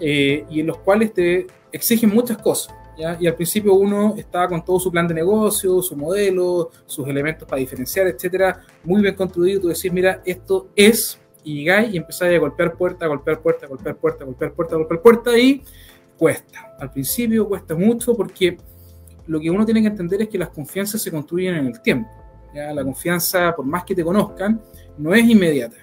eh, 0.00 0.44
y 0.50 0.60
en 0.60 0.66
los 0.66 0.78
cuales 0.78 1.14
te 1.14 1.46
exigen 1.70 2.10
muchas 2.10 2.38
cosas. 2.38 2.74
¿ya? 2.98 3.16
Y 3.20 3.28
al 3.28 3.34
principio 3.34 3.74
uno 3.74 4.14
estaba 4.16 4.48
con 4.48 4.64
todo 4.64 4.80
su 4.80 4.90
plan 4.90 5.06
de 5.06 5.14
negocio, 5.14 5.80
su 5.80 5.96
modelo, 5.96 6.70
sus 6.86 7.06
elementos 7.06 7.46
para 7.46 7.60
diferenciar, 7.60 8.08
etcétera, 8.08 8.60
muy 8.82 9.00
bien 9.00 9.14
construido. 9.14 9.60
Tú 9.60 9.68
decís, 9.68 9.92
mira, 9.92 10.20
esto 10.24 10.68
es 10.74 11.20
y 11.46 11.54
llegáis 11.54 11.94
y 11.94 11.96
empezáis 11.96 12.36
a 12.36 12.40
golpear 12.40 12.76
puerta, 12.76 13.06
golpear 13.06 13.40
puerta, 13.40 13.68
golpear 13.68 13.96
puerta, 13.96 14.24
golpear 14.24 14.52
puerta, 14.52 14.74
golpear 14.74 15.00
puerta 15.00 15.38
y 15.38 15.62
cuesta. 16.18 16.74
Al 16.76 16.90
principio 16.90 17.46
cuesta 17.46 17.76
mucho 17.76 18.16
porque 18.16 18.58
lo 19.28 19.38
que 19.38 19.48
uno 19.48 19.64
tiene 19.64 19.80
que 19.80 19.86
entender 19.86 20.22
es 20.22 20.28
que 20.28 20.38
las 20.38 20.48
confianzas 20.48 21.00
se 21.00 21.08
construyen 21.08 21.54
en 21.54 21.66
el 21.66 21.80
tiempo. 21.80 22.10
¿ya? 22.52 22.74
La 22.74 22.82
confianza, 22.82 23.54
por 23.54 23.64
más 23.64 23.84
que 23.84 23.94
te 23.94 24.02
conozcan, 24.02 24.60
no 24.98 25.14
es 25.14 25.24
inmediata. 25.24 25.76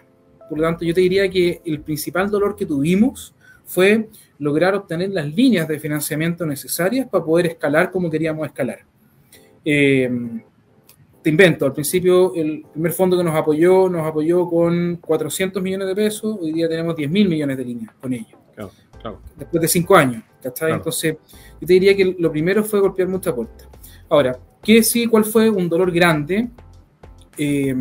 por 0.49 0.58
lo 0.58 0.65
tanto 0.65 0.84
yo 0.84 0.93
te 0.93 0.99
diría 0.99 1.30
que 1.30 1.62
el 1.63 1.80
principal 1.80 2.30
dolor 2.30 2.58
que 2.58 2.65
tuvimos 2.65 3.34
fue 3.63 4.10
lograr 4.39 4.76
obtener 4.76 5.12
las 5.12 5.34
líneas 5.34 5.65
de 5.69 5.80
financiamiento 5.80 6.45
necesarias 6.45 7.08
para 7.08 7.23
poder 7.23 7.45
escalar 7.45 7.89
como 7.89 8.10
queríamos 8.10 8.45
escalar. 8.45 8.80
Eh, 9.63 10.12
te 11.24 11.30
invento, 11.30 11.66
al 11.66 11.74
principio 11.74 12.36
el 12.36 12.66
primer 12.74 12.92
fondo 12.92 13.18
que 13.18 13.24
nos 13.24 13.34
apoyó 13.34 13.90
nos 13.90 14.06
apoyó 14.06 14.46
con 14.48 14.98
400 14.98 15.64
millones 15.64 15.88
de 15.88 15.96
pesos, 15.96 16.38
hoy 16.40 16.52
día 16.52 16.68
tenemos 16.68 16.96
10 16.96 17.10
mil 17.10 17.30
millones 17.30 17.58
de 17.58 17.66
líneas 17.66 17.96
con 18.00 18.14
ellos. 18.14 18.38
Claro, 18.54 18.72
claro. 19.02 19.22
Después 19.38 19.62
de 19.62 19.68
cinco 19.70 19.96
años, 19.96 20.22
Entonces, 20.44 21.16
yo 21.62 21.68
te 21.68 21.74
diría 21.74 21.96
que 21.96 22.16
lo 22.20 22.30
primero 22.30 22.64
fue 22.64 22.82
golpear 22.82 23.08
mucha 23.08 23.34
puerta. 23.34 23.70
Ahora, 24.10 24.38
¿qué 24.62 24.84
sí, 24.84 25.08
cuál 25.08 25.24
fue 25.24 25.50
un 25.50 25.70
dolor 25.70 25.92
grande? 25.92 26.50
Eh, 27.38 27.74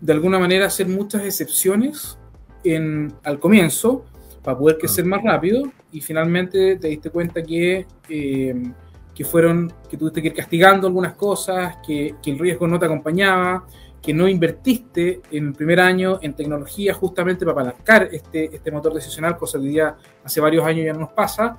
de 0.00 0.12
alguna 0.12 0.38
manera 0.38 0.66
hacer 0.66 0.88
muchas 0.88 1.22
excepciones 1.22 2.18
en, 2.64 3.14
al 3.22 3.38
comienzo 3.38 4.04
para 4.42 4.58
poder 4.58 4.78
crecer 4.78 5.04
más 5.04 5.22
rápido 5.22 5.62
y 5.92 6.00
finalmente 6.00 6.76
te 6.76 6.88
diste 6.88 7.10
cuenta 7.10 7.42
que 7.42 7.86
eh, 8.08 8.72
que 9.14 9.24
fueron, 9.24 9.72
que 9.88 9.96
tuviste 9.96 10.20
que 10.20 10.28
ir 10.28 10.34
castigando 10.34 10.86
algunas 10.86 11.14
cosas, 11.14 11.76
que, 11.86 12.16
que, 12.22 12.32
el 12.32 12.38
riesgo 12.38 12.66
no 12.66 12.78
te 12.78 12.86
acompañaba, 12.86 13.64
que 14.02 14.12
no 14.12 14.28
invertiste 14.28 15.22
en 15.30 15.48
el 15.48 15.52
primer 15.54 15.80
año 15.80 16.18
en 16.20 16.34
tecnología 16.34 16.92
justamente 16.92 17.46
para 17.46 17.62
apalancar 17.62 18.08
este, 18.12 18.54
este 18.54 18.70
motor 18.70 18.92
decisional, 18.92 19.36
cosa 19.36 19.58
que 19.58 19.72
ya 19.72 19.96
hace 20.22 20.40
varios 20.40 20.64
años 20.66 20.84
ya 20.84 20.92
no 20.92 21.00
nos 21.00 21.12
pasa, 21.12 21.56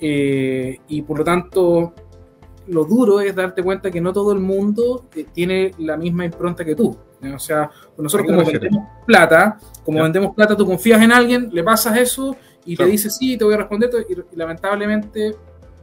eh, 0.00 0.78
y 0.88 1.02
por 1.02 1.18
lo 1.18 1.24
tanto 1.24 1.92
lo 2.68 2.84
duro 2.84 3.20
es 3.20 3.34
darte 3.34 3.62
cuenta 3.62 3.90
que 3.90 4.00
no 4.00 4.12
todo 4.12 4.32
el 4.32 4.38
mundo 4.38 5.06
eh, 5.14 5.26
tiene 5.32 5.72
la 5.78 5.96
misma 5.96 6.24
impronta 6.24 6.64
que 6.64 6.74
tú. 6.74 6.96
O 7.34 7.38
sea, 7.38 7.70
nosotros 7.96 8.26
como 8.26 8.44
vendemos 8.44 8.88
plata, 9.06 9.58
como 9.84 10.02
vendemos 10.02 10.34
plata, 10.34 10.56
tú 10.56 10.66
confías 10.66 11.00
en 11.02 11.12
alguien, 11.12 11.50
le 11.52 11.62
pasas 11.62 11.96
eso 11.96 12.36
y 12.64 12.76
te 12.76 12.84
dice 12.86 13.10
sí, 13.10 13.36
te 13.36 13.44
voy 13.44 13.54
a 13.54 13.58
responder, 13.58 13.90
y 14.08 14.36
lamentablemente 14.36 15.36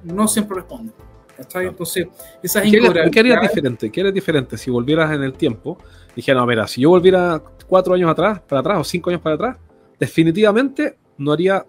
no 0.03 0.27
siempre 0.27 0.57
responde. 0.57 0.91
Entonces, 1.39 2.07
esas 2.43 2.63
¿Qué, 2.63 3.09
¿Qué 3.11 3.19
harías 3.19 3.41
diferente? 3.41 3.91
¿Qué 3.91 4.01
harías 4.01 4.13
diferente 4.13 4.57
si 4.57 4.69
volvieras 4.69 5.11
en 5.13 5.23
el 5.23 5.33
tiempo? 5.33 5.77
Dije, 6.15 6.33
no, 6.33 6.45
mira, 6.45 6.67
si 6.67 6.81
yo 6.81 6.89
volviera 6.89 7.41
cuatro 7.67 7.93
años 7.93 8.09
atrás, 8.09 8.41
para 8.41 8.59
atrás, 8.61 8.77
o 8.79 8.83
cinco 8.83 9.09
años 9.09 9.21
para 9.21 9.35
atrás, 9.35 9.57
definitivamente 9.99 10.97
no 11.17 11.31
haría 11.31 11.65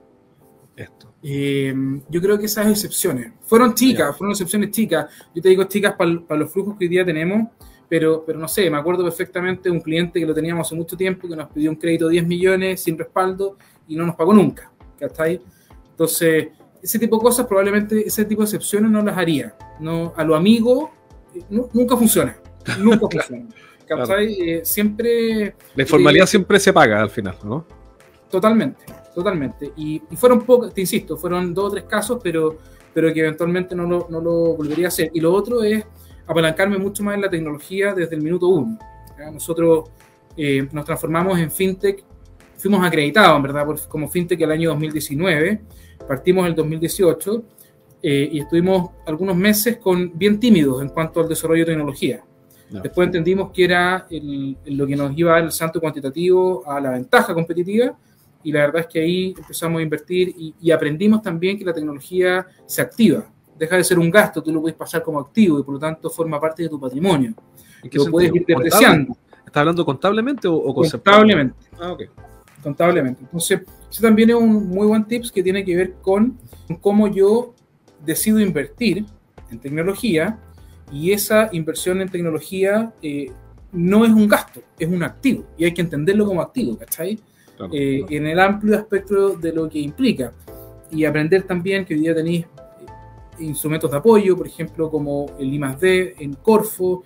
esto. 0.77 1.15
Eh, 1.23 1.75
yo 2.09 2.21
creo 2.21 2.39
que 2.39 2.47
esas 2.47 2.67
excepciones 2.67 3.33
fueron 3.43 3.75
chicas, 3.75 4.17
fueron 4.17 4.33
excepciones 4.33 4.71
chicas. 4.71 5.07
Yo 5.35 5.43
te 5.43 5.49
digo 5.51 5.65
chicas 5.65 5.95
para 5.95 6.41
los 6.41 6.51
flujos 6.51 6.77
que 6.79 6.87
hoy 6.87 6.89
día 6.89 7.05
tenemos, 7.05 7.49
pero, 7.89 8.25
pero 8.25 8.39
no 8.39 8.49
sé, 8.49 8.71
me 8.71 8.79
acuerdo 8.79 9.05
perfectamente 9.05 9.69
de 9.69 9.71
un 9.71 9.81
cliente 9.81 10.19
que 10.19 10.27
lo 10.27 10.33
teníamos 10.33 10.67
hace 10.67 10.77
mucho 10.77 10.97
tiempo, 10.97 11.29
que 11.29 11.37
nos 11.37 11.49
pidió 11.51 11.71
un 11.71 11.77
crédito 11.77 12.07
de 12.07 12.13
10 12.13 12.27
millones 12.27 12.83
sin 12.83 12.97
respaldo 12.97 13.59
y 13.89 13.97
no 13.97 14.07
nos 14.07 14.17
pagó 14.17 14.33
nunca. 14.33 14.73
¿Cachai? 14.99 15.41
Entonces, 15.91 16.49
ese 16.83 16.99
tipo 16.99 17.17
de 17.17 17.23
cosas, 17.23 17.47
probablemente 17.47 18.07
ese 18.07 18.25
tipo 18.25 18.43
de 18.43 18.47
excepciones 18.47 18.91
no 18.91 19.03
las 19.03 19.17
haría. 19.17 19.55
No, 19.81 20.13
a 20.17 20.25
lo 20.25 20.35
amigo 20.35 20.91
eh, 21.35 21.43
nunca 21.51 21.97
funciona. 21.97 22.37
Nunca 22.79 23.09
funciona. 23.11 23.47
Eh, 24.21 24.61
siempre. 24.65 25.55
La 25.75 25.83
informalidad 25.83 26.25
eh, 26.25 26.29
siempre 26.29 26.61
se 26.61 26.73
paga 26.73 27.01
al 27.01 27.11
final, 27.11 27.37
¿no? 27.43 27.67
Totalmente, 28.31 28.85
totalmente. 29.15 29.73
Y, 29.77 30.01
fueron 30.15 30.43
pocos, 30.43 30.73
te 30.73 30.83
insisto, 30.83 31.17
fueron 31.17 31.53
dos 31.53 31.65
o 31.65 31.71
tres 31.71 31.85
casos, 31.85 32.21
pero, 32.23 32.59
pero 32.95 33.13
que 33.13 33.21
eventualmente 33.21 33.75
no 33.75 33.85
lo, 33.85 34.07
no 34.09 34.21
lo 34.21 34.55
volvería 34.55 34.87
a 34.87 34.89
hacer. 34.89 35.11
Y 35.15 35.21
lo 35.21 35.33
otro 35.33 35.63
es 35.65 35.85
apalancarme 36.27 36.79
mucho 36.79 37.03
más 37.03 37.15
en 37.15 37.23
la 37.23 37.31
tecnología 37.31 37.95
desde 37.95 38.15
el 38.15 38.23
minuto 38.23 38.47
uno. 38.49 38.79
Nosotros 39.33 39.91
nos 40.73 40.85
transformamos 40.85 41.39
en 41.39 41.51
fintech, 41.51 42.05
fuimos 42.61 42.85
acreditados, 42.85 43.37
en 43.37 43.43
verdad, 43.43 43.67
como 43.89 44.09
fintech 44.09 44.41
el 44.41 44.51
año 44.53 44.71
2019 44.71 45.61
Partimos 46.11 46.45
el 46.47 46.57
2018 46.57 47.45
eh, 48.03 48.29
y 48.33 48.41
estuvimos 48.41 48.91
algunos 49.07 49.37
meses 49.37 49.77
con, 49.77 50.11
bien 50.19 50.41
tímidos 50.41 50.83
en 50.83 50.89
cuanto 50.89 51.21
al 51.21 51.29
desarrollo 51.29 51.61
de 51.61 51.73
tecnología. 51.73 52.25
Después 52.69 53.07
entendimos 53.07 53.53
que 53.53 53.65
era 53.65 54.09
lo 54.11 54.87
que 54.87 54.97
nos 54.97 55.17
iba 55.17 55.39
el 55.39 55.53
santo 55.53 55.81
cuantitativo 55.81 56.63
a 56.67 56.81
la 56.81 56.91
ventaja 56.91 57.35
competitiva 57.35 57.97
y 58.43 58.53
la 58.53 58.61
verdad 58.61 58.83
es 58.83 58.87
que 58.87 59.01
ahí 59.01 59.35
empezamos 59.37 59.81
a 59.81 59.83
invertir 59.83 60.35
y, 60.37 60.71
aprendimos 60.73 61.23
también 61.23 61.57
que 61.57 61.65
la 61.65 61.73
tecnología 61.73 62.47
se 62.67 62.83
activa. 62.83 63.29
Deja 63.57 63.77
de 63.77 63.85
ser 63.85 63.99
un 63.99 64.11
gasto, 64.11 64.43
tú 64.43 64.53
lo 64.53 64.61
puedes 64.61 64.77
pasar 64.77 65.03
como 65.03 65.21
activo 65.21 65.59
y 65.61 65.63
por 65.63 65.75
lo 65.75 65.81
tanto 65.81 66.11
forma 66.11 66.41
parte 66.41 66.65
de 66.65 66.69
tu 66.69 66.81
patrimonio. 66.81 67.35
que 67.89 67.99
lo 67.99 68.07
puedes 68.07 68.35
ir 68.35 68.45
depreciando. 68.47 69.17
¿Estás 69.47 69.61
hablando 69.61 69.85
contablemente 69.85 70.47
o, 70.47 70.55
o 70.55 70.75
conceptualmente? 70.75 71.55
Contablemente. 71.71 71.85
Ah, 71.85 71.93
okay. 71.93 72.09
Contablemente. 72.63 73.23
Entonces, 73.23 73.61
eso 73.91 74.03
también 74.03 74.31
es 74.31 74.37
un 74.37 74.69
muy 74.69 74.87
buen 74.87 75.05
tips 75.05 75.33
que 75.33 75.43
tiene 75.43 75.65
que 75.65 75.77
ver 75.77 75.95
con 76.03 76.39
cómo 76.81 77.09
yo 77.09 77.55
decido 78.05 78.41
invertir 78.41 79.05
en 79.51 79.59
tecnología 79.59 80.39
y 80.93 81.13
esa 81.13 81.49
inversión 81.53 82.01
en 82.01 82.09
tecnología 82.09 82.93
eh, 83.03 83.31
no 83.73 84.05
es 84.05 84.11
un 84.11 84.29
gasto, 84.29 84.63
es 84.79 84.89
un 84.89 85.03
activo 85.03 85.45
y 85.57 85.65
hay 85.65 85.73
que 85.73 85.83
entenderlo 85.83 86.27
como 86.27 86.41
activo, 86.41 86.77
¿cachai? 86.77 87.19
Eh, 87.73 88.05
en 88.09 88.27
el 88.27 88.41
amplio 88.41 88.75
aspecto 88.79 89.37
de 89.37 89.53
lo 89.53 89.69
que 89.69 89.81
implica 89.81 90.33
y 90.91 91.05
aprender 91.05 91.43
también 91.43 91.85
que 91.85 91.95
hoy 91.95 92.01
día 92.01 92.15
tenéis 92.15 92.47
eh, 92.47 93.45
instrumentos 93.45 93.91
de 93.91 93.99
apoyo, 93.99 94.37
por 94.37 94.47
ejemplo, 94.47 94.91
como 94.91 95.27
el 95.39 95.53
I+D 95.53 96.15
en 96.19 96.35
Corfo, 96.35 97.05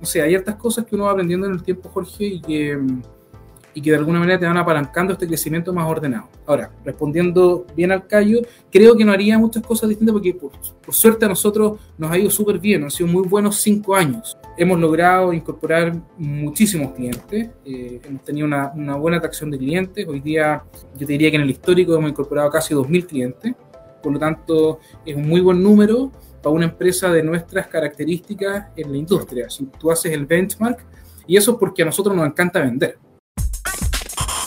o 0.00 0.06
sea, 0.06 0.24
hay 0.24 0.30
ciertas 0.30 0.56
cosas 0.56 0.86
que 0.86 0.94
uno 0.94 1.04
va 1.04 1.10
aprendiendo 1.10 1.46
en 1.46 1.52
el 1.52 1.62
tiempo, 1.62 1.90
Jorge, 1.90 2.24
y 2.24 2.40
que 2.40 2.76
mm, 2.76 3.02
y 3.76 3.82
que 3.82 3.90
de 3.90 3.98
alguna 3.98 4.18
manera 4.18 4.38
te 4.38 4.46
van 4.46 4.56
apalancando 4.56 5.12
este 5.12 5.26
crecimiento 5.26 5.70
más 5.70 5.86
ordenado. 5.86 6.30
Ahora, 6.46 6.70
respondiendo 6.82 7.66
bien 7.76 7.92
al 7.92 8.06
callo, 8.06 8.40
creo 8.72 8.96
que 8.96 9.04
no 9.04 9.12
haría 9.12 9.38
muchas 9.38 9.62
cosas 9.62 9.90
distintas 9.90 10.14
porque 10.14 10.32
por, 10.32 10.50
suerte 10.94 11.26
a 11.26 11.28
nosotros 11.28 11.78
nos 11.98 12.10
ha 12.10 12.16
ido 12.16 12.30
súper 12.30 12.58
bien, 12.58 12.84
han 12.84 12.90
sido 12.90 13.06
muy 13.06 13.28
buenos 13.28 13.56
cinco 13.56 13.94
años. 13.94 14.38
Hemos 14.56 14.80
logrado 14.80 15.30
incorporar 15.34 15.94
muchísimos 16.16 16.92
clientes, 16.92 17.50
eh, 17.66 18.00
hemos 18.02 18.24
tenido 18.24 18.46
una, 18.46 18.72
una, 18.74 18.96
buena 18.96 19.18
atracción 19.18 19.50
de 19.50 19.58
clientes, 19.58 20.08
hoy 20.08 20.20
día 20.20 20.62
yo 20.96 21.06
te 21.06 21.12
diría 21.12 21.30
que 21.30 21.36
en 21.36 21.42
el 21.42 21.50
histórico 21.50 21.94
hemos 21.94 22.08
incorporado 22.08 22.48
casi 22.48 22.72
2.000 22.72 23.06
clientes, 23.06 23.54
por 24.02 24.10
lo 24.10 24.18
tanto 24.18 24.80
es 25.04 25.14
un 25.14 25.28
muy 25.28 25.42
buen 25.42 25.62
número 25.62 26.10
para 26.42 26.54
una 26.54 26.64
empresa 26.64 27.12
de 27.12 27.22
nuestras 27.22 27.66
características 27.66 28.68
en 28.74 28.90
la 28.90 28.96
industria. 28.96 29.50
Si 29.50 29.66
tú 29.66 29.90
haces 29.90 30.12
el 30.12 30.24
benchmark, 30.24 30.78
y 31.26 31.36
eso 31.36 31.52
es 31.52 31.58
porque 31.58 31.82
a 31.82 31.84
nosotros 31.84 32.16
nos 32.16 32.26
encanta 32.26 32.60
vender. 32.60 32.98